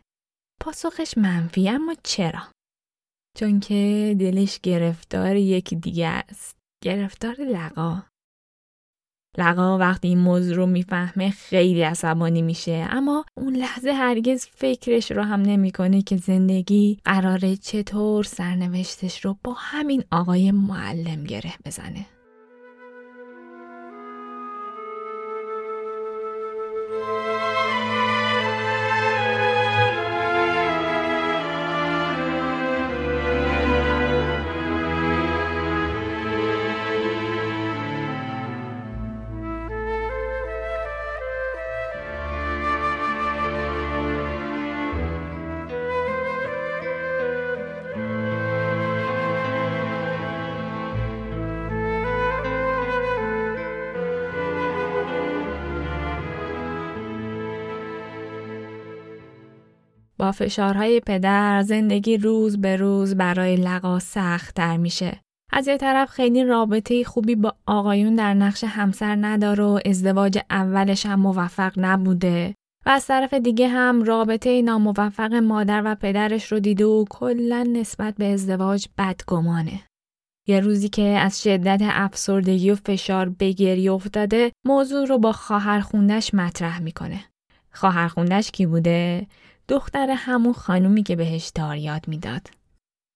پاسخش 0.61 1.19
منفی 1.19 1.69
اما 1.69 1.95
چرا؟ 2.03 2.43
چون 3.39 3.61
که 3.61 4.17
دلش 4.21 4.61
گرفتار 4.61 5.37
یکی 5.37 5.77
دیگه 5.77 6.07
است. 6.07 6.57
گرفتار 6.85 7.35
لقا. 7.35 8.03
لقا 9.39 9.79
وقتی 9.79 10.09
این 10.09 10.19
موضوع 10.19 10.57
رو 10.57 10.67
می‌فهمه 10.67 11.31
خیلی 11.31 11.83
عصبانی 11.83 12.43
میشه 12.43 12.87
اما 12.91 13.25
اون 13.35 13.57
لحظه 13.57 13.93
هرگز 13.93 14.47
فکرش 14.55 15.13
رو 15.13 15.23
هم 15.23 15.43
نمی‌کنه 15.43 16.03
که 16.03 16.17
زندگی 16.17 16.99
قراره 17.05 17.57
چطور 17.57 18.25
سرنوشتش 18.25 19.25
رو 19.25 19.37
با 19.45 19.53
همین 19.57 20.05
آقای 20.11 20.51
معلم 20.51 21.25
گره 21.25 21.53
بزنه. 21.65 22.07
فشارهای 60.33 61.01
پدر 61.01 61.63
زندگی 61.63 62.17
روز 62.17 62.61
به 62.61 62.77
روز 62.77 63.15
برای 63.15 63.57
لقا 63.57 63.99
سخت 63.99 64.55
در 64.55 64.77
میشه. 64.77 65.21
از 65.53 65.69
یه 65.69 65.77
طرف 65.77 66.11
خیلی 66.11 66.45
رابطه 66.45 67.05
خوبی 67.05 67.35
با 67.35 67.55
آقایون 67.67 68.15
در 68.15 68.35
نقش 68.35 68.65
همسر 68.65 69.17
نداره 69.21 69.65
و 69.65 69.79
ازدواج 69.87 70.39
اولش 70.51 71.07
هم 71.07 71.21
موفق 71.21 71.73
نبوده 71.77 72.55
و 72.87 72.91
از 72.91 73.07
طرف 73.07 73.35
دیگه 73.35 73.69
هم 73.69 74.03
رابطه 74.03 74.63
ناموفق 74.63 75.35
مادر 75.35 75.83
و 75.85 75.95
پدرش 75.95 76.53
رو 76.53 76.61
دیده 76.61 76.85
و 76.85 77.05
کلا 77.11 77.63
نسبت 77.73 78.15
به 78.15 78.25
ازدواج 78.25 78.87
بدگمانه. 78.99 79.81
یه 80.49 80.61
روزی 80.61 80.89
که 80.89 81.03
از 81.03 81.43
شدت 81.43 81.81
افسردگی 81.83 82.71
و 82.71 82.75
فشار 82.75 83.29
به 83.29 83.53
گریه 83.53 83.93
افتاده 83.93 84.53
موضوع 84.67 85.07
رو 85.07 85.19
با 85.19 85.33
خواهر 85.33 85.81
خوندش 85.81 86.35
مطرح 86.35 86.83
می‌کنه. 86.83 87.25
خواهر 87.73 88.09
خوندش 88.09 88.51
کی 88.51 88.67
بوده؟ 88.67 89.27
دختر 89.69 90.11
همون 90.11 90.53
خانومی 90.53 91.03
که 91.03 91.17
بهش 91.17 91.51
تاریات 91.51 92.09
می‌داد. 92.09 92.49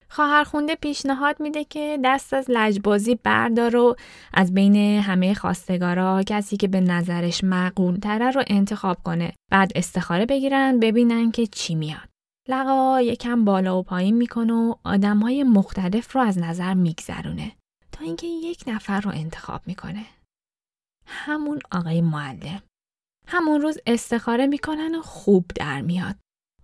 خواهر 0.09 0.43
خونده 0.43 0.75
پیشنهاد 0.75 1.39
میده 1.39 1.63
که 1.63 1.99
دست 2.03 2.33
از 2.33 2.45
لجبازی 2.49 3.15
بردار 3.15 3.75
و 3.75 3.95
از 4.33 4.53
بین 4.53 4.75
همه 4.75 5.33
خواستگارا 5.33 6.23
کسی 6.27 6.57
که 6.57 6.67
به 6.67 6.81
نظرش 6.81 7.43
معقول 7.43 7.97
تره 7.97 8.31
رو 8.31 8.43
انتخاب 8.47 8.97
کنه. 9.03 9.33
بعد 9.51 9.71
استخاره 9.75 10.25
بگیرن 10.25 10.79
ببینن 10.79 11.31
که 11.31 11.47
چی 11.47 11.75
میاد. 11.75 12.09
لقا 12.47 13.01
یکم 13.01 13.45
بالا 13.45 13.79
و 13.79 13.83
پایین 13.83 14.15
می‌کنه 14.15 14.53
و 14.53 14.75
آدمهای 14.83 15.43
مختلف 15.43 16.15
رو 16.15 16.21
از 16.21 16.37
نظر 16.37 16.73
میگذرونه 16.73 17.51
تا 17.91 18.05
اینکه 18.05 18.27
یک 18.27 18.63
نفر 18.67 19.01
رو 19.01 19.11
انتخاب 19.11 19.61
می‌کنه. 19.65 20.05
همون 21.05 21.59
آقای 21.71 22.01
معلم. 22.01 22.61
همون 23.27 23.61
روز 23.61 23.77
استخاره 23.85 24.47
می‌کنن 24.47 24.95
و 24.95 25.01
خوب 25.01 25.45
در 25.55 25.81
میاد. 25.81 26.15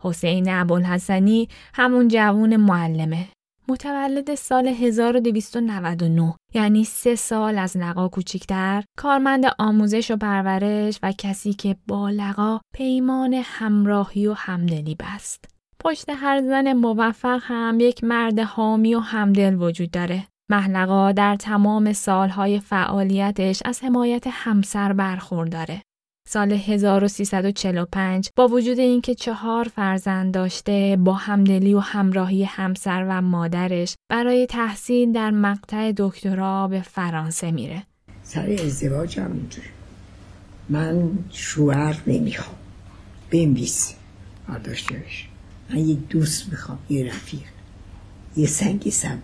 حسین 0.05 0.49
ابوالحسنی 0.49 1.49
همون 1.73 2.07
جوون 2.07 2.55
معلمه. 2.55 3.27
متولد 3.67 4.35
سال 4.35 4.67
1299 4.67 6.35
یعنی 6.53 6.83
سه 6.83 7.15
سال 7.15 7.57
از 7.57 7.77
لقا 7.77 8.07
کوچیکتر 8.07 8.83
کارمند 8.97 9.45
آموزش 9.59 10.11
و 10.11 10.17
پرورش 10.17 10.99
و 11.03 11.11
کسی 11.11 11.53
که 11.53 11.75
با 11.87 12.09
لقا 12.09 12.59
پیمان 12.73 13.41
همراهی 13.43 14.27
و 14.27 14.33
همدلی 14.33 14.95
بست. 14.95 15.45
پشت 15.79 16.09
هر 16.09 16.41
زن 16.41 16.73
موفق 16.73 17.39
هم 17.43 17.77
یک 17.79 18.03
مرد 18.03 18.39
حامی 18.39 18.95
و 18.95 18.99
همدل 18.99 19.55
وجود 19.55 19.91
داره. 19.91 20.27
محلقا 20.49 21.11
در 21.11 21.35
تمام 21.35 21.93
سالهای 21.93 22.59
فعالیتش 22.59 23.61
از 23.65 23.83
حمایت 23.83 24.23
همسر 24.27 24.93
برخورداره. 24.93 25.81
سال 26.27 26.51
1345 26.51 28.29
با 28.35 28.47
وجود 28.47 28.79
اینکه 28.79 29.15
چهار 29.15 29.63
فرزند 29.75 30.33
داشته 30.33 30.97
با 30.99 31.13
همدلی 31.13 31.73
و 31.73 31.79
همراهی 31.79 32.43
همسر 32.43 33.05
و 33.09 33.21
مادرش 33.21 33.95
برای 34.09 34.45
تحصیل 34.45 35.11
در 35.11 35.31
مقطع 35.31 35.93
دکترا 35.97 36.67
به 36.67 36.81
فرانسه 36.81 37.51
میره. 37.51 37.83
سر 38.23 38.57
ازدواج 38.65 39.19
هم 39.19 39.31
اینجوری. 39.31 39.67
من 40.69 41.09
شوهر 41.31 42.01
نمی‌خوام. 42.07 42.55
بنویس. 43.31 43.95
داشته 44.63 44.97
باش 44.97 45.27
من 45.69 45.77
یه 45.77 45.95
دوست 45.95 46.49
می‌خوام 46.51 46.77
یه 46.89 47.05
رفیق. 47.05 47.47
یه 48.37 48.47
سنگی 48.47 48.91
سم 48.91 49.21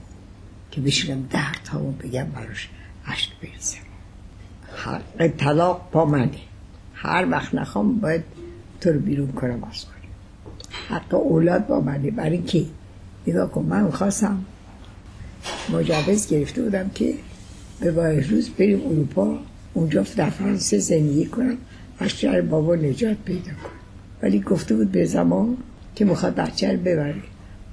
که 0.72 0.82
بشونم 0.82 1.28
ده 1.32 1.54
تا 1.54 1.80
بگم 1.80 2.24
براش 2.24 2.70
عشق 3.08 3.32
برسم 3.44 3.78
حق 4.76 5.28
طلاق 5.28 5.90
با 5.92 6.06
منه. 6.06 6.51
هر 7.04 7.28
وقت 7.32 7.56
نخوام 7.56 8.00
باید 8.00 8.24
تو 8.82 8.90
رو 8.90 9.00
بیرون 9.00 9.32
کنم 9.32 9.64
از 9.64 9.86
کنم. 9.86 10.12
حتی 10.88 11.16
اولاد 11.16 11.68
با 11.68 11.82
منه. 11.82 12.12
برای 12.12 12.42
که 12.42 12.66
نگاه 13.28 13.52
کن 13.52 13.62
من 13.62 13.92
خواستم 13.92 14.46
مجوز 15.74 16.28
گرفته 16.28 16.64
بودم 16.64 16.90
که 16.90 17.14
به 17.80 18.28
روز 18.30 18.50
بریم 18.50 18.82
اروپا 18.86 19.38
اونجا 19.74 20.06
در 20.16 20.30
فرانسه 20.30 20.80
زندگی 20.80 21.26
کنم 21.26 21.58
از 22.00 22.10
شهر 22.10 22.42
بابا 22.42 22.76
نجات 22.76 23.18
پیدا 23.26 23.42
کنم. 23.42 23.80
ولی 24.22 24.40
گفته 24.40 24.76
بود 24.76 24.92
به 24.92 25.06
زمان 25.06 25.58
که 25.96 26.06
می‌خواد 26.06 26.36
بچه 26.36 26.72
رو 26.72 26.78
ببره. 26.78 27.16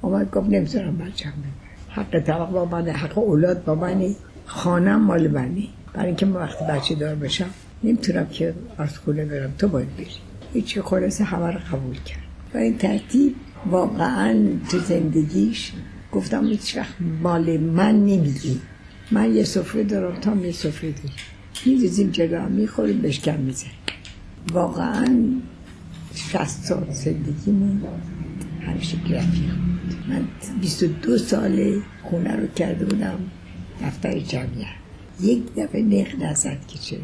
آمد 0.02 0.30
گفت 0.30 0.48
نمی‌ذارم 0.48 0.98
بچه 0.98 1.28
ببره. 1.28 1.42
حق 1.88 2.20
طلاق 2.20 2.50
با 2.50 2.64
منه 2.64 2.92
حق 2.92 3.18
اولاد 3.18 3.64
با 3.64 3.74
منه. 3.74 4.14
خانم 4.46 5.00
مال 5.00 5.28
منه. 5.28 5.62
برای 5.94 6.06
اینکه 6.06 6.26
من 6.26 6.40
وقتی 6.40 6.64
بچه 6.64 6.94
دار 6.94 7.14
بشم 7.14 7.50
نمی‌تونم 7.84 8.26
که 8.26 8.54
از 8.78 8.98
خونه 8.98 9.24
برم. 9.24 9.54
تو 9.58 9.68
باید 9.68 9.96
بری. 9.96 10.06
هیچی 10.52 10.82
خلاصه 10.82 11.24
همه 11.24 11.46
رو 11.46 11.60
قبول 11.72 11.96
کرد. 11.96 12.22
و 12.54 12.58
این 12.58 12.78
ترتیب 12.78 13.34
واقعا 13.70 14.48
تو 14.70 14.78
زندگیش 14.78 15.72
گفتم 16.12 16.46
هیچ 16.46 16.76
وقت 16.76 16.94
مال 17.22 17.56
من 17.56 17.94
نمیگی. 17.94 18.60
من 19.10 19.34
یه 19.34 19.44
سفره 19.44 19.84
دارم 19.84 20.20
تا 20.20 20.36
یه 20.36 20.52
سفره 20.52 20.90
داری 20.90 21.12
میریزیم 21.66 22.12
هم 22.32 22.50
می‌خوریم 22.50 23.02
بشکم 23.02 23.40
میزن 23.40 23.66
واقعا 24.52 25.24
شست 26.14 26.64
سال 26.64 26.86
زندگیمون 26.90 27.82
همیشه 28.60 28.96
رفیق 28.96 29.50
من 30.08 30.28
22 30.60 31.18
سال 31.18 31.82
خونه 32.02 32.36
رو 32.36 32.46
کرده 32.46 32.84
بودم 32.84 33.18
دفتر 33.82 34.18
جمعیت 34.18 34.66
یک 35.20 35.42
دفعه 35.56 35.82
نق 35.82 36.22
نزد 36.22 36.58
که 36.68 36.78
چه 36.78 36.96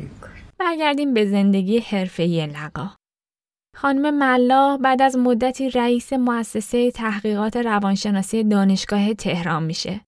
برگردیم 0.58 1.14
به 1.14 1.26
زندگی 1.26 1.78
حرفه‌ای 1.78 2.46
لقا. 2.46 2.90
خانم 3.76 4.14
ملا 4.14 4.76
بعد 4.76 5.02
از 5.02 5.16
مدتی 5.16 5.70
رئیس 5.70 6.12
مؤسسه 6.12 6.90
تحقیقات 6.90 7.56
روانشناسی 7.56 8.44
دانشگاه 8.44 9.14
تهران 9.14 9.62
میشه. 9.62 10.00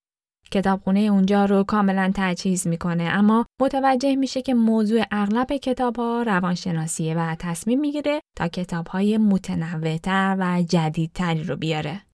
کتابخونه 0.51 1.01
اونجا 1.01 1.45
رو 1.45 1.65
کاملا 1.65 2.13
تجهیز 2.15 2.67
می‌کنه 2.67 3.05
اما 3.05 3.47
متوجه 3.61 4.17
میشه 4.17 4.43
که 4.43 4.55
موضوع 4.55 5.03
اغلب 5.11 5.47
کتاب 5.47 5.97
ها 5.97 6.23
روانشناسیه 6.23 7.15
و 7.15 7.35
تصمیم 7.39 7.81
می‌گیره 7.81 8.21
تا 8.37 8.49
کتاب 8.49 8.87
های 8.87 9.19
متنوعتر 9.19 10.37
و 10.39 10.63
جدیدتری 10.63 11.45
رو 11.45 11.57
بیاره. 11.57 12.06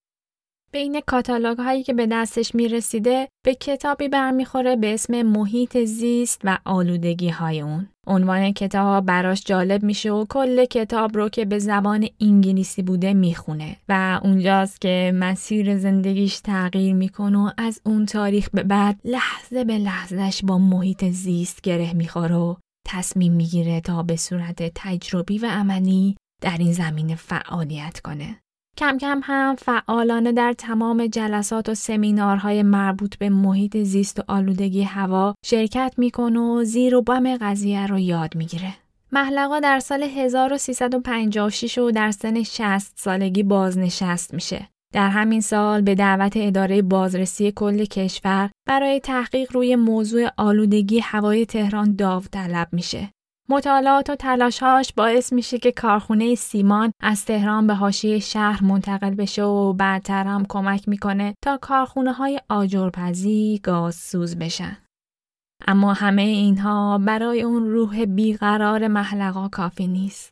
بین 0.74 1.00
کاتالوگ 1.06 1.58
هایی 1.58 1.82
که 1.82 1.92
به 1.92 2.06
دستش 2.06 2.54
می‌رسیده 2.54 3.28
به 3.44 3.54
کتابی 3.54 4.08
برمیخوره 4.08 4.76
به 4.76 4.94
اسم 4.94 5.22
محیط 5.22 5.78
زیست 5.78 6.40
و 6.44 6.58
آلودگی 6.64 7.28
های 7.28 7.60
اون. 7.60 7.88
عنوان 8.06 8.52
کتاب 8.52 9.06
براش 9.06 9.44
جالب 9.44 9.82
میشه 9.82 10.12
و 10.12 10.24
کل 10.28 10.64
کتاب 10.64 11.16
رو 11.16 11.28
که 11.28 11.44
به 11.44 11.58
زبان 11.58 12.08
انگلیسی 12.20 12.82
بوده 12.82 13.14
می‌خونه 13.14 13.76
و 13.88 14.20
اونجاست 14.24 14.80
که 14.80 15.12
مسیر 15.14 15.78
زندگیش 15.78 16.40
تغییر 16.40 16.94
می‌کنه 16.94 17.38
و 17.38 17.50
از 17.58 17.80
اون 17.86 18.06
تاریخ 18.06 18.50
به 18.50 18.62
بعد 18.62 19.00
لحظه 19.04 19.64
به 19.64 19.78
لحظهش 19.78 20.44
با 20.44 20.58
محیط 20.58 21.04
زیست 21.04 21.60
گره 21.60 21.92
می‌خوره 21.92 22.34
و 22.34 22.54
تصمیم 22.88 23.32
می‌گیره 23.32 23.80
تا 23.80 24.02
به 24.02 24.16
صورت 24.16 24.72
تجربی 24.74 25.38
و 25.38 25.46
عملی 25.46 26.16
در 26.42 26.56
این 26.58 26.72
زمینه 26.72 27.14
فعالیت 27.14 28.00
کنه. 28.00 28.38
کم 28.78 28.98
کم 28.98 29.20
هم 29.22 29.56
فعالانه 29.56 30.32
در 30.32 30.52
تمام 30.52 31.06
جلسات 31.06 31.68
و 31.68 31.74
سمینارهای 31.74 32.62
مربوط 32.62 33.18
به 33.18 33.28
محیط 33.28 33.76
زیست 33.76 34.18
و 34.18 34.22
آلودگی 34.28 34.82
هوا 34.82 35.34
شرکت 35.44 35.94
می‌کنه 35.96 36.40
و 36.40 36.64
زیر 36.64 36.94
و 36.94 37.02
بم 37.02 37.36
قضیه 37.36 37.86
رو 37.86 37.98
یاد 37.98 38.36
می‌گیره. 38.36 38.74
محلقا 39.12 39.60
در 39.60 39.80
سال 39.80 40.02
1356 40.02 41.78
و 41.78 41.90
در 41.90 42.10
سن 42.10 42.42
60 42.42 42.92
سالگی 42.96 43.42
بازنشست 43.42 44.34
میشه. 44.34 44.68
در 44.92 45.08
همین 45.08 45.40
سال 45.40 45.80
به 45.80 45.94
دعوت 45.94 46.32
اداره 46.36 46.82
بازرسی 46.82 47.52
کل 47.56 47.84
کشور 47.84 48.50
برای 48.68 49.00
تحقیق 49.00 49.52
روی 49.52 49.76
موضوع 49.76 50.28
آلودگی 50.36 50.98
هوای 50.98 51.46
تهران 51.46 51.96
داوطلب 51.96 52.68
میشه 52.72 53.12
مطالعات 53.52 54.10
و 54.10 54.14
تلاشهاش 54.16 54.92
باعث 54.92 55.32
میشه 55.32 55.58
که 55.58 55.72
کارخونه 55.72 56.34
سیمان 56.34 56.92
از 57.00 57.24
تهران 57.24 57.66
به 57.66 57.74
حاشیه 57.74 58.18
شهر 58.18 58.64
منتقل 58.64 59.14
بشه 59.14 59.42
و 59.42 59.72
بعدتر 59.72 60.24
هم 60.24 60.46
کمک 60.48 60.88
می‌کنه 60.88 61.34
تا 61.44 61.56
کارخونه 61.56 62.12
های 62.12 62.40
آجرپزی 62.48 63.60
گازسوز 63.62 64.38
بشن. 64.38 64.76
اما 65.66 65.92
همه 65.92 66.22
اینها 66.22 66.98
برای 66.98 67.42
اون 67.42 67.70
روح 67.70 68.04
بیقرار 68.04 68.88
محلقا 68.88 69.48
کافی 69.48 69.86
نیست. 69.86 70.31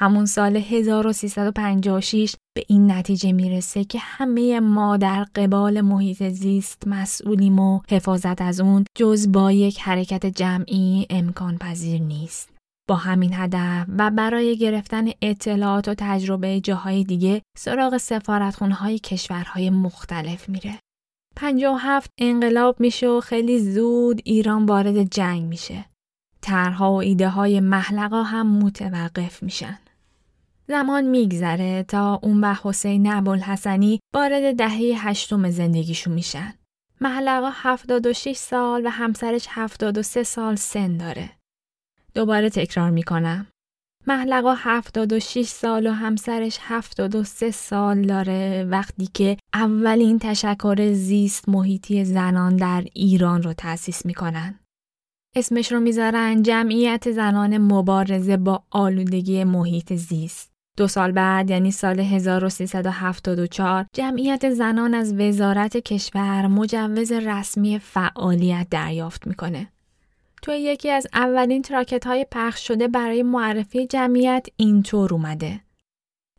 همون 0.00 0.26
سال 0.26 0.56
1356 0.56 2.36
به 2.56 2.64
این 2.68 2.90
نتیجه 2.90 3.32
می‌رسه 3.32 3.84
که 3.84 3.98
همه 3.98 4.60
ما 4.60 4.96
در 4.96 5.24
قبال 5.34 5.80
محیط 5.80 6.28
زیست 6.28 6.82
مسئولیم 6.86 7.58
و 7.58 7.80
حفاظت 7.90 8.42
از 8.42 8.60
اون 8.60 8.84
جز 8.98 9.32
با 9.32 9.52
یک 9.52 9.80
حرکت 9.80 10.26
جمعی 10.26 11.06
امکان 11.10 11.58
پذیر 11.58 12.00
نیست. 12.00 12.48
با 12.88 12.94
همین 12.94 13.30
هدف 13.34 13.86
و 13.98 14.10
برای 14.10 14.56
گرفتن 14.56 15.06
اطلاعات 15.22 15.88
و 15.88 15.94
تجربه 15.98 16.60
جاهای 16.60 17.04
دیگه 17.04 17.42
سراغ 17.58 17.96
سفارتخونه 17.96 18.74
های 18.74 18.98
کشورهای 18.98 19.70
مختلف 19.70 20.48
میره. 20.48 20.78
57 21.36 22.10
انقلاب 22.18 22.80
میشه 22.80 23.08
و 23.08 23.20
خیلی 23.20 23.58
زود 23.72 24.20
ایران 24.24 24.66
وارد 24.66 25.02
جنگ 25.02 25.42
میشه. 25.42 25.84
طرحها 26.40 26.92
و 26.92 26.96
ایده 26.96 27.28
های 27.28 27.60
محلقا 27.60 28.22
هم 28.22 28.58
متوقف 28.58 29.42
میشن. 29.42 29.78
زمان 30.70 31.04
میگذره 31.04 31.82
تا 31.82 32.20
اون 32.22 32.44
و 32.44 32.54
حسین 32.62 33.12
ابوالحسنی 33.12 34.00
وارد 34.14 34.56
دهه 34.56 35.08
هشتم 35.08 35.50
زندگیشون 35.50 36.14
میشن. 36.14 36.54
محلقا 37.00 37.50
76 37.52 38.36
سال 38.36 38.86
و 38.86 38.88
همسرش 38.88 39.46
73 39.50 40.22
سال 40.22 40.56
سن 40.56 40.96
داره. 40.96 41.30
دوباره 42.14 42.50
تکرار 42.50 42.90
می‌کنم. 42.90 43.46
محلقا 44.06 44.54
76 44.58 45.46
سال 45.46 45.86
و 45.86 45.90
همسرش 45.90 46.58
73 46.60 47.50
سال 47.50 48.02
داره 48.02 48.64
وقتی 48.70 49.08
که 49.14 49.36
اولین 49.54 50.18
تشکر 50.18 50.92
زیست 50.92 51.48
محیطی 51.48 52.04
زنان 52.04 52.56
در 52.56 52.84
ایران 52.94 53.42
رو 53.42 53.52
تأسیس 53.52 54.06
می‌کنن. 54.06 54.60
اسمش 55.36 55.72
رو 55.72 55.80
می‌ذارن 55.80 56.42
جمعیت 56.42 57.10
زنان 57.10 57.58
مبارزه 57.58 58.36
با 58.36 58.62
آلودگی 58.70 59.44
محیط 59.44 59.92
زیست. 59.92 60.57
دو 60.78 60.88
سال 60.88 61.12
بعد 61.12 61.50
یعنی 61.50 61.70
سال 61.70 62.00
1374 62.00 63.86
جمعیت 63.92 64.50
زنان 64.50 64.94
از 64.94 65.14
وزارت 65.14 65.76
کشور 65.76 66.46
مجوز 66.46 67.12
رسمی 67.12 67.78
فعالیت 67.78 68.66
دریافت 68.70 69.26
می‌کنه. 69.26 69.68
توی 70.42 70.58
یکی 70.58 70.90
از 70.90 71.06
اولین 71.14 71.62
تراکت 71.62 72.06
های 72.06 72.26
پخش 72.30 72.66
شده 72.66 72.88
برای 72.88 73.22
معرفی 73.22 73.86
جمعیت 73.86 74.46
اینطور 74.56 75.14
اومده. 75.14 75.60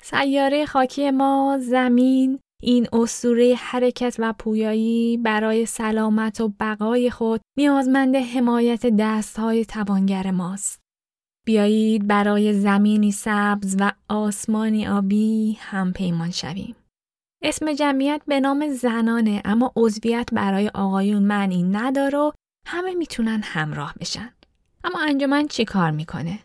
سیاره 0.02 0.66
خاکی 0.66 1.12
ما 1.12 1.58
زمین 1.62 2.40
این 2.62 2.88
اسطوره 2.94 3.56
حرکت 3.58 4.16
و 4.20 4.34
پویایی 4.34 5.18
برای 5.18 5.66
سلامت 5.66 6.42
و 6.42 6.54
بقای 6.60 7.10
خود 7.10 7.42
نیازمند 7.58 8.16
حمایت 8.16 8.86
دست 9.00 9.40
های 9.40 9.66
توانگر 9.66 10.32
ماست. 10.32 10.80
بیایید 11.50 12.08
برای 12.08 12.54
زمینی 12.54 13.12
سبز 13.12 13.76
و 13.80 13.92
آسمانی 14.10 14.88
آبی 14.88 15.58
هم 15.62 15.94
پیمان 15.94 16.32
شویم. 16.32 16.76
اسم 17.44 17.74
جمعیت 17.74 18.22
به 18.28 18.40
نام 18.40 18.68
زنانه 18.70 19.42
اما 19.46 19.72
عضویت 19.76 20.30
برای 20.34 20.72
آقایون 20.74 21.24
معنی 21.24 21.64
نداره 21.64 22.18
و 22.18 22.32
همه 22.68 22.94
می‌تونن 22.94 23.42
همراه 23.44 23.94
بشن. 24.00 24.34
اما 24.84 25.00
انجمن 25.02 25.48
چی 25.48 25.66
کار 25.66 25.92
می‌کنه؟ 25.92 26.40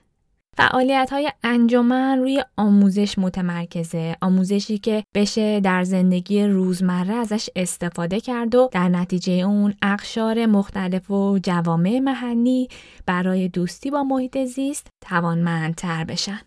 فعالیت 0.56 1.08
های 1.12 1.32
انجمن 1.42 2.18
روی 2.18 2.44
آموزش 2.56 3.18
متمرکزه. 3.18 4.16
آموزشی 4.20 4.78
که 4.78 5.04
بشه 5.14 5.60
در 5.60 5.84
زندگی 5.84 6.44
روزمره 6.44 7.14
ازش 7.14 7.50
استفاده 7.56 8.20
کرد 8.20 8.54
و 8.54 8.68
در 8.72 8.88
نتیجه 8.88 9.32
اون 9.32 9.74
اقشار 9.82 10.46
مختلف 10.46 11.10
و 11.10 11.38
جوامع 11.42 11.98
محلی 11.98 12.68
برای 13.06 13.48
دوستی 13.48 13.90
با 13.90 14.02
محیط 14.02 14.44
زیست 14.44 14.86
توانمندتر 15.08 16.04
بشن. 16.04 16.40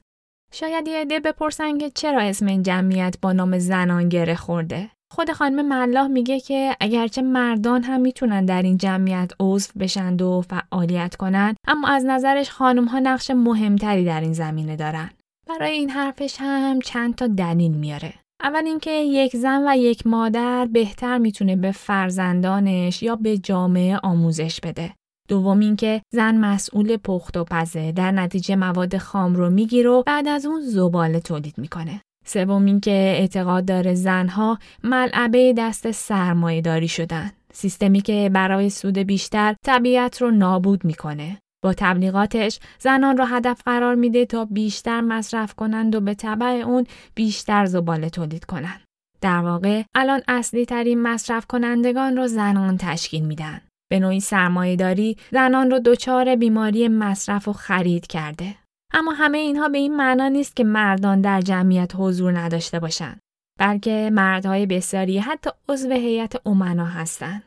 شاید 0.54 0.88
یه 0.88 1.02
عده 1.02 1.20
بپرسن 1.20 1.78
که 1.78 1.90
چرا 1.90 2.22
اسم 2.22 2.46
این 2.46 2.64
جمعیت 2.64 3.16
با 3.22 3.34
نام 3.34 3.58
زنان 3.58 4.10
گره 4.10 4.36
خورده؟ 4.36 4.90
خود 5.12 5.32
خانم 5.32 5.66
ملاح 5.68 6.08
میگه 6.08 6.40
که 6.40 6.76
اگرچه 6.80 7.22
مردان 7.22 7.84
هم 7.84 8.02
می‌تونن 8.02 8.46
در 8.46 8.62
این 8.62 8.78
جمعیت 8.78 9.32
عضو 9.40 9.72
بشند 9.80 10.22
و 10.22 10.42
فعالیت 10.42 11.16
کنند 11.16 11.56
اما 11.68 11.88
از 11.88 12.06
نظرش 12.06 12.50
خانم 12.50 12.86
ها 12.86 13.00
نقش 13.00 13.32
مهمتری 13.32 14.06
در 14.06 14.22
این 14.22 14.34
زمینه 14.34 14.76
دارن. 14.76 15.10
برای 15.50 15.72
این 15.72 15.90
حرفش 15.90 16.38
هم 16.40 16.80
چند 16.82 17.16
تا 17.16 17.28
دلیل 17.28 17.72
میاره. 17.72 18.14
اول 18.44 18.66
اینکه 18.66 18.92
یک 18.92 19.36
زن 19.36 19.68
و 19.68 19.78
یک 19.78 20.08
مادر 20.08 20.66
بهتر 20.66 21.18
می‌تونه 21.18 21.56
به 21.56 21.72
فرزندانش 21.72 23.04
یا 23.04 23.16
به 23.16 23.38
جامعه 23.38 23.98
آموزش 23.98 24.60
بده. 24.60 24.94
دوم 25.30 25.60
اینکه 25.60 26.02
زن 26.14 26.38
مسئول 26.38 26.98
پخت 26.98 27.38
و 27.38 27.44
پزه 27.44 27.92
در 27.92 28.12
نتیجه 28.12 28.56
مواد 28.56 28.98
خام 28.98 29.36
رو 29.36 29.50
می‌گیره 29.50 29.90
و 29.90 30.04
بعد 30.04 30.28
از 30.28 30.46
اون 30.46 30.62
زباله 30.62 31.20
تولید 31.20 31.58
می‌کنه. 31.58 32.02
سوم 32.28 32.66
اینکه 32.66 32.92
اعتقاد 32.92 33.66
داره 33.66 33.94
زنها 33.94 34.60
ملعبه 34.84 35.54
دست 35.58 35.92
سرمایه 35.92 36.62
داری 36.62 36.88
شدن. 36.88 37.32
سیستمی 37.54 38.02
که 38.02 38.30
برای 38.34 38.70
سود 38.70 38.98
بیشتر 38.98 39.56
طبیعت 39.66 40.22
رو 40.22 40.32
نابود 40.32 40.86
می‌کنه. 40.86 41.38
با 41.64 41.74
تبلیغاتش 41.74 42.60
زنان 42.80 43.18
را 43.18 43.26
هدف 43.26 43.62
قرار 43.66 43.96
میده 43.96 44.26
تا 44.26 44.46
بیشتر 44.46 45.02
مصرف 45.02 45.54
کنند 45.54 45.96
و 45.96 46.02
به 46.02 46.14
طبع 46.14 46.46
اون 46.46 46.86
بیشتر 47.16 47.66
زباله 47.66 48.10
تولید 48.10 48.46
کنند. 48.46 48.82
در 49.22 49.40
واقع 49.40 49.84
الان 49.96 50.22
اصلی 50.28 50.66
ترین 50.66 51.02
مصرف 51.02 51.46
کنندگان 51.46 52.18
رو 52.18 52.28
زنان 52.28 52.78
تشکیل 52.78 53.26
میدن. 53.26 53.62
به 53.92 54.00
نوعی 54.00 54.20
سرمایه 54.20 54.76
داری 54.76 55.18
زنان 55.32 55.72
رو 55.72 55.80
دچار 55.80 56.36
بیماری 56.36 56.88
مصرف 56.88 57.48
و 57.48 57.54
خرید 57.54 58.08
کرده. 58.08 58.56
اما 58.94 59.12
همه 59.12 59.38
اینها 59.38 59.70
به 59.70 59.78
این 59.78 59.96
معنا 59.96 60.28
نیست 60.28 60.56
که 60.56 60.64
مردان 60.64 61.22
در 61.22 61.42
جمعیت 61.42 61.92
حضور 61.96 62.40
نداشته 62.40 62.80
باشند 62.80 63.20
بلکه 63.60 64.10
مردهای 64.14 64.66
بسیاری 64.66 65.20
حتی 65.20 65.50
عضو 65.70 65.92
هیئت 65.92 66.48
امنا 66.48 66.86
هستند 66.86 67.44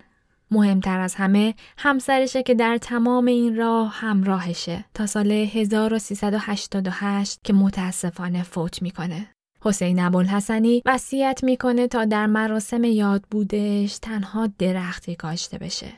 مهمتر 0.50 1.00
از 1.00 1.14
همه 1.14 1.54
همسرشه 1.78 2.42
که 2.42 2.54
در 2.54 2.78
تمام 2.78 3.26
این 3.26 3.56
راه 3.56 3.94
همراهشه 3.94 4.84
تا 4.94 5.06
سال 5.06 5.32
1388 5.32 7.40
که 7.44 7.52
متاسفانه 7.52 8.42
فوت 8.42 8.82
می‌کنه. 8.82 9.28
حسین 9.62 10.00
ابوالحسنی 10.00 10.82
وصیت 10.86 11.40
می‌کنه 11.42 11.88
تا 11.88 12.04
در 12.04 12.26
مراسم 12.26 12.84
یاد 12.84 13.24
بودش 13.30 13.98
تنها 13.98 14.48
درختی 14.58 15.16
کاشته 15.16 15.58
بشه. 15.58 15.92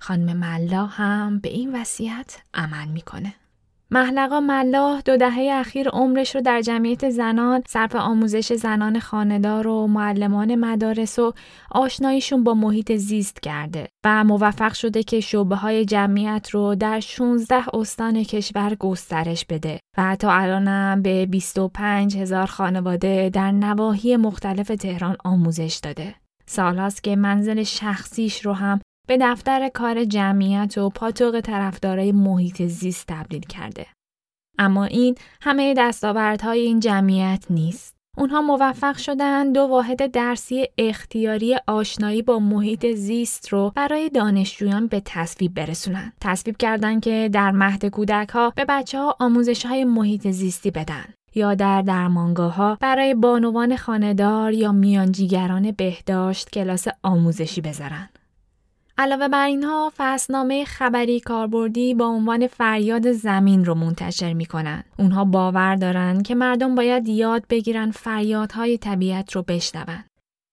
خانم 0.00 0.36
ملا 0.36 0.86
هم 0.86 1.38
به 1.38 1.48
این 1.48 1.76
وصیت 1.76 2.36
عمل 2.54 2.88
می‌کنه. 2.88 3.34
محلقا 3.90 4.40
ملاح 4.40 5.00
دو 5.00 5.16
دهه 5.16 5.50
اخیر 5.52 5.88
عمرش 5.88 6.34
رو 6.34 6.40
در 6.40 6.60
جمعیت 6.60 7.10
زنان 7.10 7.62
صرف 7.68 7.96
آموزش 7.96 8.52
زنان 8.52 9.00
خاندار 9.00 9.66
و 9.66 9.86
معلمان 9.86 10.54
مدارس 10.54 11.18
و 11.18 11.32
آشناییشون 11.70 12.44
با 12.44 12.54
محیط 12.54 12.92
زیست 12.92 13.40
کرده 13.42 13.88
و 14.04 14.24
موفق 14.24 14.72
شده 14.72 15.02
که 15.02 15.20
شعبه 15.20 15.56
های 15.56 15.84
جمعیت 15.84 16.50
رو 16.50 16.74
در 16.74 17.00
16 17.00 17.64
استان 17.74 18.24
کشور 18.24 18.74
گسترش 18.74 19.44
بده 19.44 19.80
و 19.98 20.02
حتی 20.02 20.26
الانم 20.26 21.02
به 21.02 21.26
25 21.26 22.16
هزار 22.16 22.46
خانواده 22.46 23.30
در 23.32 23.52
نواحی 23.52 24.16
مختلف 24.16 24.68
تهران 24.68 25.16
آموزش 25.24 25.80
داده. 25.82 26.14
سالهاست 26.46 27.02
که 27.02 27.16
منزل 27.16 27.62
شخصیش 27.62 28.46
رو 28.46 28.52
هم 28.52 28.80
به 29.08 29.18
دفتر 29.20 29.68
کار 29.68 30.04
جمعیت 30.04 30.78
و 30.78 30.90
پاتوق 30.90 31.40
طرفدارای 31.40 32.12
محیط 32.12 32.62
زیست 32.62 33.04
تبدیل 33.08 33.40
کرده. 33.40 33.86
اما 34.58 34.84
این 34.84 35.14
همه 35.40 35.74
دستاوردهای 35.74 36.60
این 36.60 36.80
جمعیت 36.80 37.44
نیست. 37.50 37.96
اونها 38.18 38.40
موفق 38.42 38.96
شدن 38.96 39.52
دو 39.52 39.60
واحد 39.60 40.10
درسی 40.10 40.66
اختیاری 40.78 41.56
آشنایی 41.66 42.22
با 42.22 42.38
محیط 42.38 42.86
زیست 42.86 43.48
رو 43.48 43.72
برای 43.76 44.08
دانشجویان 44.08 44.86
به 44.86 45.02
تصویب 45.04 45.54
برسونن. 45.54 46.12
تصویب 46.20 46.56
کردن 46.56 47.00
که 47.00 47.30
در 47.32 47.50
مهد 47.50 47.86
کودک 47.86 48.28
ها 48.28 48.52
به 48.56 48.64
بچه 48.64 48.98
ها 48.98 49.16
آموزش 49.20 49.66
های 49.66 49.84
محیط 49.84 50.28
زیستی 50.28 50.70
بدن. 50.70 51.04
یا 51.34 51.54
در 51.54 51.82
درمانگاه 51.82 52.54
ها 52.54 52.78
برای 52.80 53.14
بانوان 53.14 53.76
خاندار 53.76 54.52
یا 54.52 54.72
میانجیگران 54.72 55.70
بهداشت 55.70 56.50
کلاس 56.50 56.86
آموزشی 57.02 57.60
بذارن. 57.60 58.08
علاوه 59.00 59.28
بر 59.28 59.46
اینها 59.46 59.92
فصلنامه 59.96 60.64
خبری 60.64 61.20
کاربردی 61.20 61.94
با 61.94 62.06
عنوان 62.06 62.46
فریاد 62.46 63.12
زمین 63.12 63.64
رو 63.64 63.74
منتشر 63.74 64.32
می‌کنن. 64.32 64.84
اونها 64.98 65.24
باور 65.24 65.76
دارن 65.76 66.22
که 66.22 66.34
مردم 66.34 66.74
باید 66.74 67.08
یاد 67.08 67.44
بگیرن 67.50 67.90
فریادهای 67.90 68.78
طبیعت 68.78 69.32
رو 69.32 69.42
بشنون. 69.42 70.04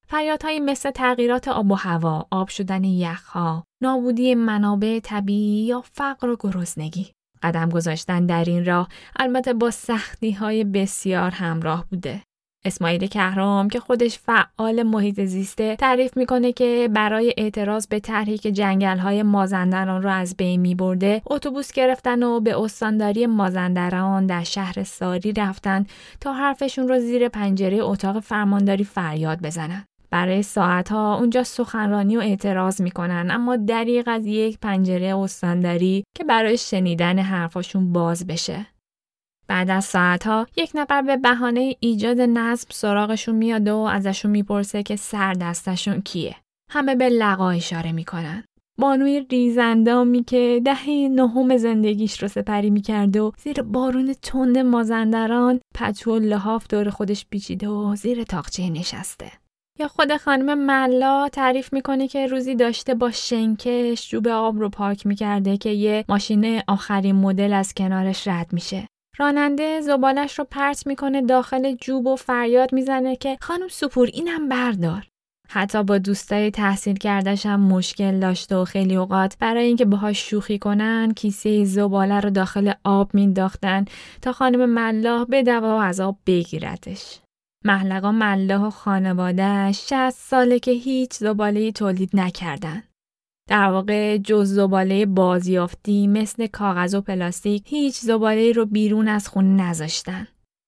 فریادهایی 0.08 0.60
مثل 0.60 0.92
تغییرات 0.92 1.48
آب 1.48 1.72
و 1.72 1.76
هوا، 1.76 2.28
آب 2.32 2.48
شدن 2.48 2.84
یخها، 2.84 3.64
نابودی 3.84 4.36
منابع 4.36 5.00
طبیعی 5.00 5.66
یا 5.66 5.84
فقر 5.94 6.30
و 6.30 6.38
گرسنگی. 6.40 7.12
قدم 7.44 7.70
گذاشتن 7.70 8.26
در 8.26 8.44
این 8.44 8.66
راه 8.66 8.88
البته 9.16 9.54
با 9.54 9.72
سختی 9.72 10.32
های 10.32 10.64
بسیار 10.64 11.32
همراه 11.32 11.86
بوده. 11.90 12.22
اسماعیل 12.66 13.08
کهرام 13.08 13.70
که 13.70 13.80
خودش 13.80 14.20
فعال 14.20 14.84
محیط 14.84 15.22
زیسته 15.22 15.76
تعریف 15.76 16.18
می‌کنه 16.18 16.52
که 16.52 16.90
برای 16.94 17.34
اعتراض 17.38 17.88
به 17.88 18.00
طرحی 18.00 18.38
که 18.38 18.52
جنگل 18.52 18.98
های 18.98 19.24
مازندران 19.24 20.04
رو 20.04 20.10
از 20.10 20.36
بین 20.38 20.62
می 20.62 20.76
برده 20.76 21.22
اتوبوس 21.26 21.72
گرفتن 21.72 22.24
و 22.24 22.40
به 22.40 22.62
استانداری 22.62 23.26
مازندران 23.26 24.26
در 24.26 24.44
شهر 24.44 24.84
ساری 24.84 25.34
رفتن 25.34 25.86
تا 26.22 26.34
حرفشون 26.34 26.88
رو 26.88 27.00
زیر 27.00 27.30
پنجره 27.30 27.78
اتاق 27.82 28.20
فرمانداری 28.20 28.84
فریاد 28.84 29.42
بزنن. 29.42 29.86
برای 30.10 30.44
ساعتها 30.44 31.18
اونجا 31.18 31.44
سخنرانی 31.44 32.18
و 32.18 32.20
اعتراض 32.20 32.82
می‌کنن 32.82 33.28
اما 33.32 33.56
دریق 33.56 34.08
از 34.08 34.26
یک 34.26 34.60
پنجره 34.60 35.18
استانداری 35.18 36.04
که 36.18 36.24
برای 36.24 36.58
شنیدن 36.58 37.20
حرفاشون 37.20 37.94
باز 37.94 38.28
بشه. 38.28 38.66
بعد 39.48 39.70
از 39.70 39.86
ساعتها 39.86 40.48
یک 40.58 40.72
نفر 40.76 41.02
به 41.02 41.18
بهانه 41.18 41.76
ایجاد 41.80 42.22
نظم 42.22 42.68
سراغشون 42.72 43.36
میاد 43.36 43.68
و 43.68 43.78
ازشون 43.78 44.32
می‌پرسه 44.32 44.84
که 44.84 44.96
سر 44.96 45.34
دستشون 45.34 46.02
کیه. 46.02 46.36
همه 46.72 46.96
به 46.96 47.10
لقا 47.10 47.50
اشاره 47.50 47.92
می‌کنن. 47.92 48.44
بانوی 48.80 49.28
ریزندامی 49.32 50.24
که 50.24 50.62
دهه 50.66 50.90
نهم 50.90 51.58
زندگیش 51.58 52.24
رو 52.24 52.28
سپری 52.28 52.70
می‌کرده 52.70 53.22
و 53.22 53.32
زیر 53.38 53.62
بارون 53.62 54.14
تند 54.14 54.58
مازندران 54.58 55.60
پتو 55.76 56.20
لحاف 56.20 56.68
دور 56.68 56.90
خودش 56.90 57.26
پیچیده 57.30 57.68
و 57.68 57.96
زیر 57.96 58.24
تاقچه 58.24 58.70
نشسته. 58.70 59.32
یا 59.80 59.88
خود 59.88 60.18
خانم 60.18 60.66
ملا 60.66 61.30
تعریف 61.30 61.74
می‌کنه 61.74 62.08
که 62.08 62.28
روزی 62.28 62.56
داشته 62.56 62.94
با 62.94 63.12
شنکش 63.12 64.10
جوب 64.10 64.28
آب 64.28 64.60
رو 64.60 64.70
پاک 64.70 65.06
می‌کرده 65.06 65.58
که 65.58 65.70
یه 65.70 66.06
ماشین 66.10 66.62
آخرین 66.68 67.16
مدل 67.16 67.54
از 67.54 67.74
کنارش 67.74 68.28
رد 68.28 68.54
میشه. 68.54 68.88
راننده 69.18 69.82
زبالش 69.82 70.40
رو 70.40 70.46
پرت 70.52 70.88
می‌کنه 70.88 71.22
داخل 71.22 71.76
جوب 71.76 72.08
و 72.08 72.16
فریاد 72.16 72.74
می‌زنه 72.74 73.16
که 73.16 73.38
خانم 73.42 73.68
سپور 73.68 74.10
اینم 74.14 74.50
بردار. 74.50 75.08
حتی 75.50 75.84
با 75.84 75.98
دوستای 75.98 76.52
تحصیل 76.52 76.96
کردش 76.98 77.46
هم 77.46 77.60
مشکل 77.60 78.20
داشته 78.20 78.56
و 78.56 78.66
خیلی 78.66 78.96
اوقات 78.96 79.38
برای 79.40 79.66
اینکه 79.66 79.86
باهاش 79.86 80.30
شوخی 80.30 80.60
کنن 80.60 81.14
کیسه 81.14 81.66
زباله 81.66 82.20
رو 82.20 82.30
داخل 82.30 82.74
آب 82.84 83.14
مینداختن 83.14 83.86
تا 84.22 84.32
خانم 84.32 84.70
ملاح 84.70 85.26
به 85.26 85.44
دوا 85.44 85.78
و 85.78 85.82
از 85.82 86.00
آب 86.00 86.18
بگیرتش. 86.26 87.20
محلقا 87.66 88.12
ملاح 88.12 88.62
و 88.62 88.70
خانوادهش 88.70 89.78
60 89.90 90.10
ساله 90.10 90.60
که 90.60 90.72
هیچ 90.72 91.14
زباله 91.14 91.72
تولید 91.72 92.10
نکردن. 92.14 92.84
در 93.50 93.72
واقع 93.72 94.18
جز 94.18 94.54
زباله 94.54 95.06
بازیافتی 95.06 96.08
مثل 96.08 96.48
کاغذ 96.48 96.96
و 96.96 97.02
پلاستیک 97.02 97.64
هیچ 97.66 98.00
زباله 98.00 98.52
رو 98.52 98.66
بیرون 98.66 99.08
از 99.08 99.28
خونه 99.28 99.64
نذاشتن. 99.64 100.28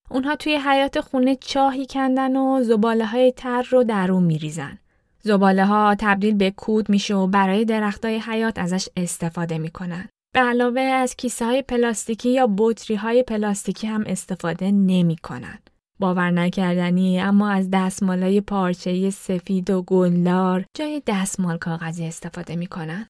اونها 0.09 0.35
توی 0.35 0.55
حیات 0.55 1.01
خونه 1.01 1.35
چاهی 1.35 1.85
کندن 1.85 2.35
و 2.35 2.63
زباله 2.63 3.05
های 3.05 3.31
تر 3.31 3.61
رو 3.61 3.83
در 3.83 4.11
اون 4.11 4.23
میریزن. 4.23 4.77
زباله 5.21 5.65
ها 5.65 5.95
تبدیل 5.99 6.35
به 6.35 6.51
کود 6.51 6.89
میشه 6.89 7.15
و 7.15 7.27
برای 7.27 7.65
درختای 7.65 8.17
حیات 8.17 8.59
ازش 8.59 8.89
استفاده 8.97 9.57
می‌کنن. 9.57 10.09
به 10.33 10.39
علاوه 10.39 10.81
از 10.81 11.15
کیسه 11.15 11.45
های 11.45 11.61
پلاستیکی 11.61 12.29
یا 12.29 12.49
بطری 12.57 12.95
های 12.95 13.23
پلاستیکی 13.23 13.87
هم 13.87 14.03
استفاده 14.07 14.71
نمی‌کنن. 14.71 15.59
باور 15.99 16.31
نکردنی 16.31 17.21
اما 17.21 17.49
از 17.49 17.69
دستمالای 17.73 18.41
پارچه 18.41 19.09
سفید 19.09 19.69
و 19.69 19.81
گلدار 19.81 20.65
جای 20.77 21.01
دستمال 21.07 21.57
کاغذی 21.57 22.05
استفاده 22.05 22.55
می‌کنن. 22.55 23.07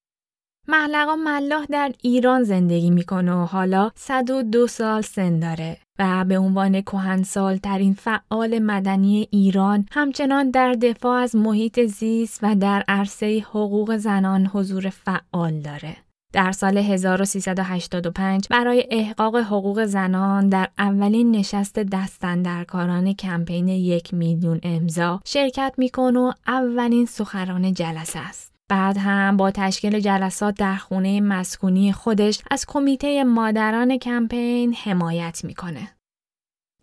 محلقا 0.68 1.16
ملاح 1.16 1.66
در 1.66 1.92
ایران 2.02 2.44
زندگی 2.44 2.90
می‌کنه 2.90 3.34
و 3.34 3.46
حالا 3.46 3.92
102 3.96 4.68
سال 4.68 5.02
سن 5.02 5.40
داره 5.40 5.78
و 6.00 6.26
به 6.26 6.38
عنوان 6.38 6.82
کهنسال 6.82 7.58
ترین 7.58 7.94
فعال 7.94 8.60
مدنی 8.60 9.28
ایران 9.32 9.86
همچنان 9.92 10.52
در 10.52 10.74
دفاع 10.74 11.22
از 11.22 11.36
محیط 11.36 11.80
زیست 11.80 12.40
و 12.44 12.56
در 12.56 12.84
عرصه 12.88 13.46
حقوق 13.50 13.98
زنان 13.98 14.46
حضور 14.54 14.90
فعال 14.90 15.60
داره. 15.60 16.07
در 16.34 16.52
سال 16.52 16.78
1385 16.78 18.48
برای 18.50 18.88
احقاق 18.92 19.36
حقوق 19.36 19.86
زنان 19.86 20.50
در 20.50 20.70
اولین 20.78 21.32
نشست 21.32 21.80
دستندرکاران 21.80 23.14
کمپین 23.14 23.68
یک 23.68 24.14
میلیون 24.14 24.60
امضا 24.64 25.22
شرکت 25.26 25.74
می‌کنه 25.78 26.20
و 26.20 26.32
اولین 26.48 27.06
سخنران 27.06 27.74
جلسه 27.74 28.20
است. 28.20 28.54
بعد 28.70 28.98
هم 28.98 29.38
با 29.38 29.52
تشکیل 29.52 30.00
جلسات 30.00 30.56
در 30.56 30.76
خونه 30.76 31.22
مسکونی 31.22 31.92
خودش 31.94 32.40
از 32.52 32.66
کمیته 32.68 33.24
مادران 33.24 33.98
کمپین 33.98 34.74
حمایت 34.74 35.42
می‌کنه. 35.44 35.97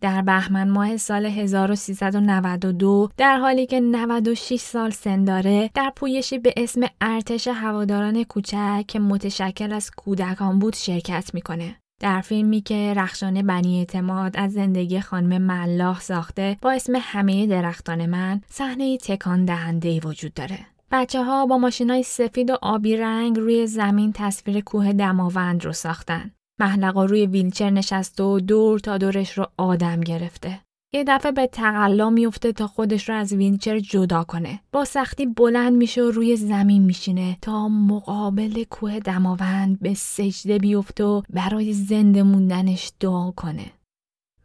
در 0.05 0.21
بهمن 0.21 0.69
ماه 0.69 0.97
سال 0.97 1.25
1392 1.25 3.09
در 3.17 3.37
حالی 3.37 3.65
که 3.65 3.79
96 3.79 4.59
سال 4.59 4.89
سن 4.89 5.23
داره 5.23 5.69
در 5.73 5.91
پویشی 5.95 6.39
به 6.39 6.53
اسم 6.57 6.81
ارتش 7.01 7.47
هواداران 7.47 8.23
کوچک 8.23 8.83
که 8.87 8.99
متشکل 8.99 9.73
از 9.73 9.91
کودکان 9.91 10.59
بود 10.59 10.75
شرکت 10.75 11.31
می‌کنه. 11.33 11.75
در 12.01 12.21
فیلمی 12.21 12.61
که 12.61 12.93
رخشان 12.97 13.41
بنی 13.41 13.79
اعتماد 13.79 14.37
از 14.37 14.53
زندگی 14.53 14.99
خانم 14.99 15.41
ملاح 15.41 15.99
ساخته 15.99 16.57
با 16.61 16.71
اسم 16.71 16.93
همه 17.01 17.47
درختان 17.47 18.05
من 18.05 18.41
صحنه 18.49 18.97
تکان 18.97 19.45
دهنده 19.45 19.99
وجود 19.99 20.33
داره. 20.33 20.59
بچه 20.91 21.23
ها 21.23 21.45
با 21.45 21.57
ماشین 21.57 21.89
های 21.89 22.03
سفید 22.03 22.49
و 22.49 22.57
آبی 22.61 22.97
رنگ 22.97 23.39
روی 23.39 23.67
زمین 23.67 24.13
تصویر 24.15 24.61
کوه 24.61 24.93
دماوند 24.93 25.65
رو 25.65 25.73
ساختن. 25.73 26.31
محلقا 26.59 27.05
روی 27.05 27.25
ویلچر 27.25 27.69
نشسته 27.69 28.23
و 28.23 28.39
دور 28.39 28.79
تا 28.79 28.97
دورش 28.97 29.37
رو 29.37 29.47
آدم 29.57 30.01
گرفته. 30.01 30.59
یه 30.93 31.03
دفعه 31.07 31.31
به 31.31 31.47
تقلا 31.47 32.09
میفته 32.09 32.51
تا 32.51 32.67
خودش 32.67 33.09
رو 33.09 33.15
از 33.15 33.33
ویلچر 33.33 33.79
جدا 33.79 34.23
کنه. 34.23 34.59
با 34.71 34.85
سختی 34.85 35.25
بلند 35.25 35.73
میشه 35.73 36.03
و 36.03 36.11
روی 36.11 36.35
زمین 36.35 36.83
میشینه 36.83 37.37
تا 37.41 37.69
مقابل 37.69 38.63
کوه 38.69 38.99
دماوند 38.99 39.79
به 39.79 39.93
سجده 39.93 40.57
بیفته 40.57 41.03
و 41.03 41.21
برای 41.29 41.73
زنده 41.73 42.23
موندنش 42.23 42.91
دعا 42.99 43.31
کنه. 43.31 43.71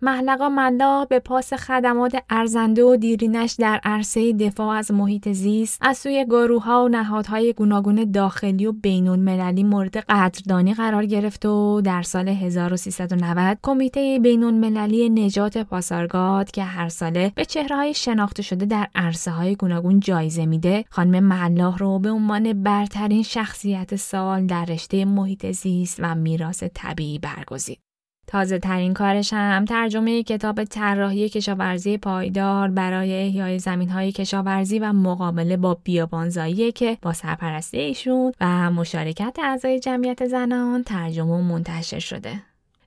محلقا 0.03 0.49
ملا 0.49 1.05
به 1.05 1.19
پاس 1.19 1.55
خدمات 1.55 2.23
ارزنده 2.31 2.85
و 2.85 2.97
دیرینش 2.97 3.53
در 3.59 3.81
عرصه 3.85 4.33
دفاع 4.33 4.77
از 4.77 4.91
محیط 4.91 5.29
زیست 5.29 5.79
از 5.81 5.99
سوی 5.99 6.25
گروهها 6.25 6.85
و 6.85 6.89
نهادهای 6.89 7.53
گوناگون 7.53 8.11
داخلی 8.11 8.67
و 8.67 8.73
بینون 8.73 9.19
مللی 9.19 9.65
مورد 9.65 9.97
قدردانی 9.97 10.75
قرار 10.75 11.07
گرفت 11.07 11.47
و 11.47 11.81
در 11.81 12.03
سال 12.03 12.29
1390 12.29 13.59
کمیته 13.63 14.19
بینون 14.23 14.55
مللی 14.55 15.09
نجات 15.09 15.59
پاسارگاد 15.59 16.51
که 16.51 16.65
هر 16.65 16.89
ساله 16.89 17.33
به 17.35 17.45
چهرههای 17.45 17.95
شناخته 17.95 18.43
شده 18.43 18.67
در 18.67 18.89
عرصه 18.95 19.31
های 19.31 19.57
گوناگون 19.57 20.01
جایزه 20.01 20.47
میده 20.47 20.85
خانم 20.91 21.25
ملاح 21.25 21.79
رو 21.79 21.99
به 21.99 22.11
عنوان 22.11 22.63
برترین 22.63 23.23
شخصیت 23.23 23.97
سال 23.97 24.47
در 24.47 24.65
رشته 24.65 25.05
محیط 25.05 25.51
زیست 25.51 25.97
و 26.03 26.15
میراث 26.15 26.63
طبیعی 26.75 27.19
برگزید. 27.19 27.90
تازه 28.31 28.59
ترین 28.59 28.95
کارش 28.95 29.33
هم 29.33 29.65
ترجمه 29.65 30.23
کتاب 30.23 30.65
طراحی 30.65 31.29
کشاورزی 31.29 31.99
پایدار 31.99 32.69
برای 32.69 33.23
احیای 33.23 33.59
زمین 33.59 33.89
های 33.89 34.13
کشاورزی 34.13 34.79
و 34.79 34.93
مقابله 34.93 35.57
با 35.57 35.75
بیابانزایی 35.85 36.73
که 36.73 36.99
با 37.03 37.13
سرپرستی 37.13 37.79
ایشون 37.79 38.33
و 38.41 38.71
مشارکت 38.71 39.37
اعضای 39.43 39.81
جمعیت 39.81 40.27
زنان 40.27 40.83
ترجمه 40.83 41.33
و 41.33 41.41
منتشر 41.43 41.99
شده. 41.99 42.43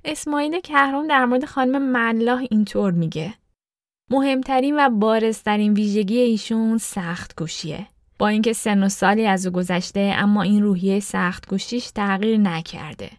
اسماعیل 0.05 0.59
کهرام 0.59 1.07
در 1.07 1.25
مورد 1.25 1.45
خانم 1.45 1.81
ملاح 1.81 2.43
اینطور 2.49 2.91
میگه 2.91 3.33
مهمترین 4.11 4.79
و 4.79 4.89
بارزترین 4.89 5.73
ویژگی 5.73 6.17
ایشون 6.17 6.77
سخت 6.77 7.35
گوشیه. 7.37 7.87
با 8.19 8.27
اینکه 8.27 8.53
سن 8.53 8.83
و 8.83 8.89
سالی 8.89 9.25
از 9.25 9.45
او 9.45 9.53
گذشته 9.53 10.13
اما 10.17 10.41
این 10.41 10.63
روحیه 10.63 10.99
سخت 10.99 11.49
گوشیش 11.49 11.91
تغییر 11.91 12.37
نکرده. 12.37 13.09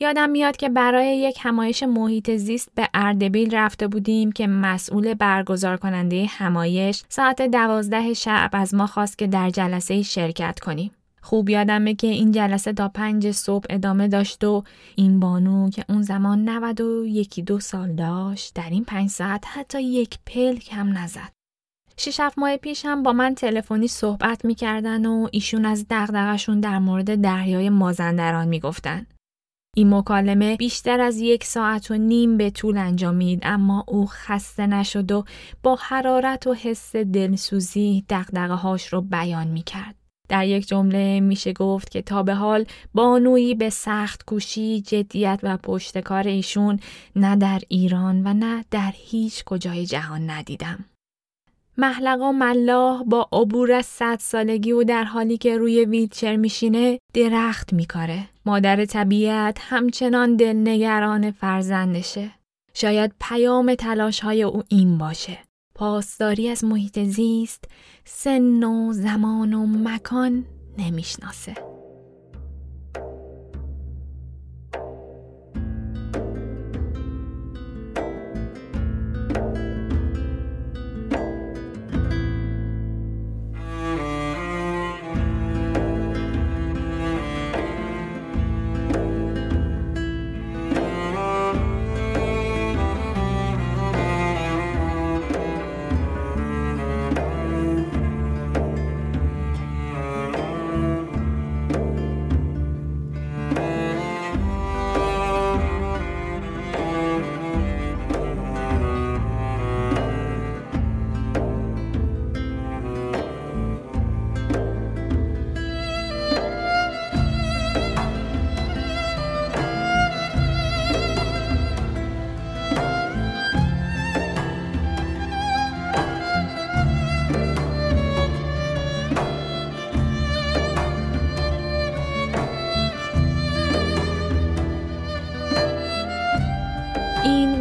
یادم 0.00 0.30
میاد 0.30 0.56
که 0.56 0.68
برای 0.68 1.18
یک 1.18 1.38
همایش 1.40 1.82
محیط 1.82 2.30
زیست 2.30 2.68
به 2.74 2.88
اردبیل 2.94 3.54
رفته 3.54 3.88
بودیم 3.88 4.32
که 4.32 4.46
مسئول 4.46 5.14
برگزار 5.14 5.76
کننده 5.76 6.26
همایش 6.28 7.04
ساعت 7.08 7.42
دوازده 7.42 8.14
شب 8.14 8.50
از 8.52 8.74
ما 8.74 8.86
خواست 8.86 9.18
که 9.18 9.26
در 9.26 9.50
جلسه 9.50 10.02
شرکت 10.02 10.60
کنیم. 10.60 10.90
خوب 11.22 11.48
یادمه 11.50 11.94
که 11.94 12.06
این 12.06 12.32
جلسه 12.32 12.72
تا 12.72 12.88
پنج 12.88 13.30
صبح 13.30 13.66
ادامه 13.70 14.08
داشت 14.08 14.44
و 14.44 14.64
این 14.96 15.20
بانو 15.20 15.70
که 15.70 15.84
اون 15.88 16.02
زمان 16.02 16.48
90 16.48 16.80
و 16.80 17.06
یکی 17.06 17.42
دو 17.42 17.60
سال 17.60 17.92
داشت 17.92 18.54
در 18.54 18.70
این 18.70 18.84
پنج 18.84 19.10
ساعت 19.10 19.44
حتی 19.46 19.82
یک 19.82 20.18
پلک 20.26 20.72
هم 20.72 20.98
نزد. 20.98 21.32
شش 21.96 22.20
هفت 22.20 22.38
ماه 22.38 22.56
پیش 22.56 22.84
هم 22.84 23.02
با 23.02 23.12
من 23.12 23.34
تلفنی 23.34 23.88
صحبت 23.88 24.44
می‌کردن 24.44 25.06
و 25.06 25.28
ایشون 25.32 25.64
از 25.64 25.86
دغدغشون 25.90 26.60
در 26.60 26.78
مورد 26.78 27.20
دریای 27.20 27.70
مازندران 27.70 28.48
می‌گفتن. 28.48 29.06
این 29.78 29.94
مکالمه 29.94 30.56
بیشتر 30.56 31.00
از 31.00 31.18
یک 31.20 31.44
ساعت 31.44 31.90
و 31.90 31.94
نیم 31.94 32.36
به 32.36 32.50
طول 32.50 32.78
انجامید 32.78 33.40
اما 33.42 33.84
او 33.88 34.06
خسته 34.06 34.66
نشد 34.66 35.12
و 35.12 35.24
با 35.62 35.78
حرارت 35.80 36.46
و 36.46 36.54
حس 36.54 36.96
دلسوزی 36.96 38.04
دقدقه 38.08 38.54
هاش 38.54 38.92
رو 38.92 39.00
بیان 39.00 39.46
می 39.46 39.62
کرد. 39.62 39.94
در 40.28 40.46
یک 40.46 40.68
جمله 40.68 41.20
میشه 41.20 41.52
گفت 41.52 41.90
که 41.90 42.02
تا 42.02 42.22
به 42.22 42.34
حال 42.34 42.64
بانویی 42.94 43.54
به 43.54 43.70
سخت 43.70 44.24
کوشی، 44.24 44.80
جدیت 44.80 45.40
و 45.42 45.56
پشتکار 45.56 46.28
ایشون 46.28 46.80
نه 47.16 47.36
در 47.36 47.60
ایران 47.68 48.26
و 48.26 48.34
نه 48.34 48.64
در 48.70 48.92
هیچ 48.94 49.44
کجای 49.44 49.86
جهان 49.86 50.30
ندیدم. 50.30 50.84
محلقا 51.76 52.32
ملاح 52.32 53.02
با 53.02 53.28
عبور 53.32 53.72
از 53.72 53.86
صد 53.86 54.18
سالگی 54.20 54.72
و 54.72 54.84
در 54.84 55.04
حالی 55.04 55.38
که 55.38 55.58
روی 55.58 55.84
ویلچر 55.84 56.36
میشینه 56.36 56.98
درخت 57.14 57.72
میکاره. 57.72 58.28
مادر 58.48 58.84
طبیعت 58.84 59.58
همچنان 59.60 60.36
دلنگران 60.36 61.30
فرزندشه. 61.30 62.30
شاید 62.74 63.12
پیام 63.20 63.74
تلاش 63.74 64.20
های 64.20 64.42
او 64.42 64.62
این 64.68 64.98
باشه. 64.98 65.38
پاسداری 65.74 66.48
از 66.48 66.64
محیط 66.64 66.98
زیست 66.98 67.64
سن 68.04 68.64
و 68.64 68.92
زمان 68.92 69.54
و 69.54 69.66
مکان 69.66 70.44
نمی‌شناسه. 70.78 71.54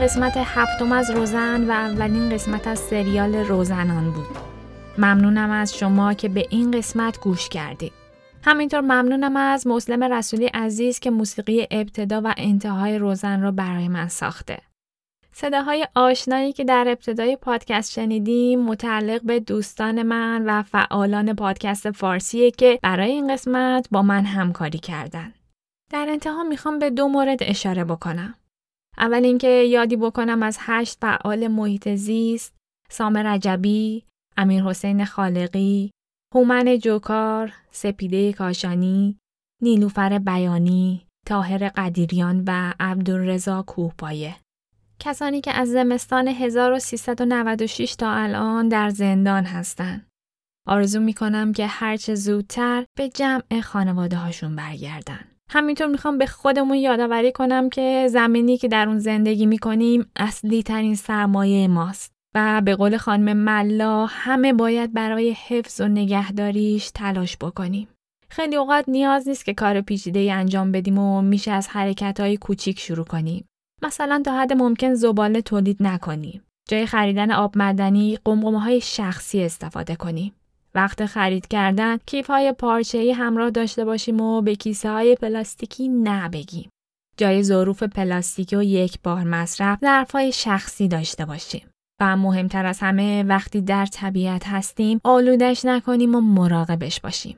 قسمت 0.08 0.38
هفتم 0.38 0.92
از 0.92 1.12
روزن 1.12 1.64
و 1.64 1.72
اولین 1.72 2.30
قسمت 2.30 2.68
از 2.68 2.80
سریال 2.80 3.36
روزنان 3.36 4.12
بود. 4.12 4.26
ممنونم 4.98 5.52
از 5.52 5.78
شما 5.78 6.14
که 6.14 6.30
به 6.30 6.48
این 6.50 6.72
قسمت 6.72 7.20
گوش 7.20 7.50
کردید. 7.50 7.92
همینطور 8.44 8.82
ممنونم 8.82 9.36
از 9.36 9.68
مسلم 9.68 10.04
رسولی 10.04 10.46
عزیز 10.46 11.00
که 11.00 11.12
موسیقی 11.12 11.68
ابتدا 11.72 12.22
و 12.24 12.34
انتهای 12.38 12.98
روزن 12.98 13.42
را 13.42 13.52
برای 13.52 13.88
من 13.88 14.08
ساخته. 14.08 14.58
صداهای 15.34 15.88
آشنایی 15.96 16.54
که 16.54 16.64
در 16.64 16.86
ابتدای 16.88 17.36
پادکست 17.36 17.92
شنیدیم 17.92 18.62
متعلق 18.62 19.22
به 19.24 19.40
دوستان 19.40 20.04
من 20.04 20.44
و 20.46 20.64
فعالان 20.64 21.34
پادکست 21.34 21.92
فارسیه 21.92 22.52
که 22.52 22.80
برای 22.84 23.12
این 23.12 23.34
قسمت 23.34 23.88
با 23.92 24.02
من 24.02 24.26
همکاری 24.26 24.80
کردن. 24.80 25.34
در 25.92 26.06
انتها 26.10 26.44
می‌خوام 26.44 26.80
به 26.80 26.90
دو 26.90 27.08
مورد 27.08 27.44
اشاره 27.44 27.84
بکنم. 27.84 28.34
اول 28.98 29.26
اینکه 29.26 29.48
یادی 29.48 29.96
بکنم 29.96 30.44
از 30.44 30.58
هشت 30.60 30.98
فعال 31.02 31.48
محیط 31.48 31.90
زیست، 31.90 32.56
سام 32.90 33.18
رجبی، 33.18 34.04
امیر 34.38 34.64
حسین 34.64 35.06
خالقی، 35.06 35.92
هومن 36.36 36.80
جوکار، 36.80 37.54
سپیده 37.72 38.34
کاشانی، 38.34 39.18
نیلوفر 39.62 40.20
بیانی، 40.20 41.08
تاهر 41.26 41.70
قدیریان 41.70 42.44
و 42.48 42.74
عبدالرزا 42.80 43.62
کوهپایه. 43.62 44.36
کسانی 45.00 45.42
که 45.42 45.52
از 45.52 45.70
زمستان 45.70 46.28
1396 46.28 47.96
تا 47.96 48.12
الان 48.12 48.70
در 48.70 48.90
زندان 48.90 49.44
هستند. 49.44 50.08
آرزو 50.68 51.00
می 51.00 51.14
کنم 51.14 51.54
که 51.54 51.68
هرچه 51.68 52.16
زودتر 52.16 52.86
به 52.98 53.10
جمع 53.10 53.62
خانواده 53.64 54.18
هاشون 54.18 54.56
برگردن. 54.56 55.37
همینطور 55.50 55.88
می‌خوام 55.88 56.18
به 56.18 56.26
خودمون 56.26 56.78
یادآوری 56.78 57.32
کنم 57.32 57.70
که 57.70 58.08
زمینی 58.12 58.58
که 58.58 58.68
در 58.68 58.88
اون 58.88 59.00
زندگی 59.00 59.46
می‌کنیم 59.46 60.12
اصلی 60.16 60.64
ترین 60.64 60.96
سرمایه 60.96 61.68
ماست 61.68 62.12
و 62.36 62.62
به 62.66 62.76
قول 62.76 62.98
خانم 62.98 63.38
ملا 63.38 64.06
همه 64.06 64.54
باید 64.54 64.94
برای 64.94 65.36
حفظ 65.48 65.82
و 65.82 65.88
نگهداریش 65.88 66.92
تلاش 66.92 67.38
بکنیم. 67.38 67.88
خیلی 68.30 68.56
اوقات 68.56 68.90
نیاز 68.90 69.28
نیست 69.28 69.46
که 69.46 69.54
کار 69.54 69.82
پیچیده 69.82 70.20
ای 70.20 70.32
انجام 70.32 70.72
بدیم 70.72 70.98
و 70.98 71.22
میشه 71.22 71.52
از 71.52 71.68
حرکت 71.68 72.20
های 72.20 72.38
کوچیک 72.38 72.80
شروع 72.80 73.06
کنیم. 73.06 73.46
مثلا 73.84 74.22
تا 74.26 74.40
حد 74.40 74.54
ممکن 74.54 74.94
زباله 74.94 75.42
تولید 75.42 75.78
نکنیم. 75.80 76.44
جای 76.70 76.86
خریدن 76.86 77.32
آب 77.32 77.54
مدنی 77.56 78.18
قمقمه 78.26 78.60
های 78.60 78.82
شخصی 78.82 79.44
استفاده 79.44 79.96
کنیم. 79.96 80.34
وقت 80.78 81.06
خرید 81.06 81.48
کردن 81.48 81.98
کیف 82.06 82.28
های 82.28 82.52
پارچه‌ای 82.52 83.12
همراه 83.12 83.50
داشته 83.50 83.86
باشیم 83.86 84.22
و 84.22 84.42
به 84.42 84.56
کیسه 84.56 84.92
های 84.92 85.16
پلاستیکی 85.16 85.88
نبگیم. 85.88 86.70
جای 87.18 87.44
ظروف 87.44 87.84
پلاستیکی 87.84 88.56
و 88.56 88.64
یک 88.64 89.00
بار 89.04 89.24
مصرف 89.24 89.80
ظرف 89.82 90.12
های 90.12 90.32
شخصی 90.32 90.88
داشته 90.88 91.26
باشیم. 91.26 91.70
و 92.02 92.18
مهمتر 92.18 92.66
از 92.66 92.80
همه 92.80 93.24
وقتی 93.24 93.62
در 93.62 93.86
طبیعت 93.86 94.48
هستیم 94.48 95.00
آلودش 95.04 95.66
نکنیم 95.66 96.16
و 96.16 96.22
مراقبش 96.22 97.02
باشیم. 97.02 97.38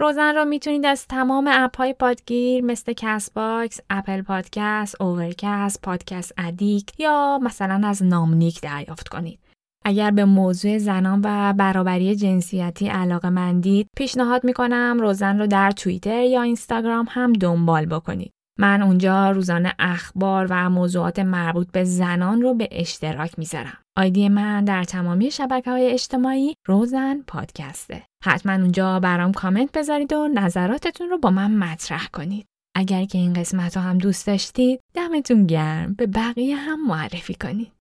روزن 0.00 0.34
را 0.34 0.44
می‌تونید 0.44 0.86
از 0.86 1.06
تمام 1.06 1.50
اپ 1.52 1.76
های 1.76 1.92
پادگیر 1.92 2.64
مثل 2.64 2.92
Castbox، 2.92 3.80
Apple 3.90 4.22
Podcasts، 4.22 5.02
Overcast، 5.02 5.82
Podcast 5.82 6.32
Addict 6.38 7.00
یا 7.00 7.38
مثلا 7.42 7.88
از 7.88 8.02
ناملیک 8.02 8.60
دریافت 8.60 9.08
کنید. 9.08 9.38
اگر 9.84 10.10
به 10.10 10.24
موضوع 10.24 10.78
زنان 10.78 11.20
و 11.24 11.52
برابری 11.52 12.16
جنسیتی 12.16 12.88
علاقه 12.88 13.28
مندید 13.28 13.88
پیشنهاد 13.96 14.44
می‌کنم 14.44 14.96
روزن 15.00 15.38
رو 15.38 15.46
در 15.46 15.70
توییتر 15.70 16.22
یا 16.22 16.42
اینستاگرام 16.42 17.06
هم 17.10 17.32
دنبال 17.32 17.86
بکنید. 17.86 18.32
من 18.60 18.82
اونجا 18.82 19.30
روزانه 19.30 19.74
اخبار 19.78 20.46
و 20.50 20.70
موضوعات 20.70 21.18
مربوط 21.18 21.72
به 21.72 21.84
زنان 21.84 22.42
رو 22.42 22.54
به 22.54 22.68
اشتراک 22.72 23.38
می‌ذارم. 23.38 23.78
آیدی 23.98 24.28
من 24.28 24.64
در 24.64 24.84
تمامی 24.84 25.30
شبکه 25.30 25.70
های 25.70 25.90
اجتماعی 25.90 26.54
روزن 26.66 27.22
پادکسته. 27.26 28.02
حتما 28.24 28.52
اونجا 28.52 29.00
برام 29.00 29.32
کامنت 29.32 29.78
بذارید 29.78 30.12
و 30.12 30.28
نظراتتون 30.28 31.08
رو 31.08 31.18
با 31.18 31.30
من 31.30 31.50
مطرح 31.50 32.06
کنید. 32.06 32.46
اگر 32.76 33.04
که 33.04 33.18
این 33.18 33.32
قسمت 33.32 33.76
رو 33.76 33.82
هم 33.82 33.98
دوست 33.98 34.26
داشتید 34.26 34.80
دمتون 34.94 35.46
گرم 35.46 35.94
به 35.94 36.06
بقیه 36.06 36.56
هم 36.56 36.86
معرفی 36.86 37.34
کنید. 37.34 37.72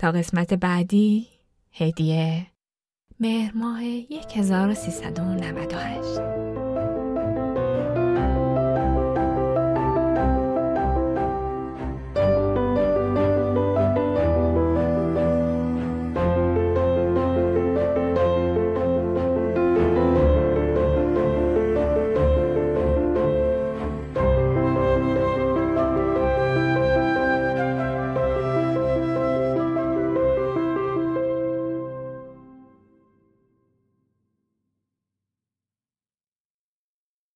تا 0.00 0.12
قسمت 0.12 0.54
بعدی. 0.54 1.26
هدیه. 1.72 2.46
مهر 3.20 3.52
ماه 3.54 3.82
1398 4.36 6.69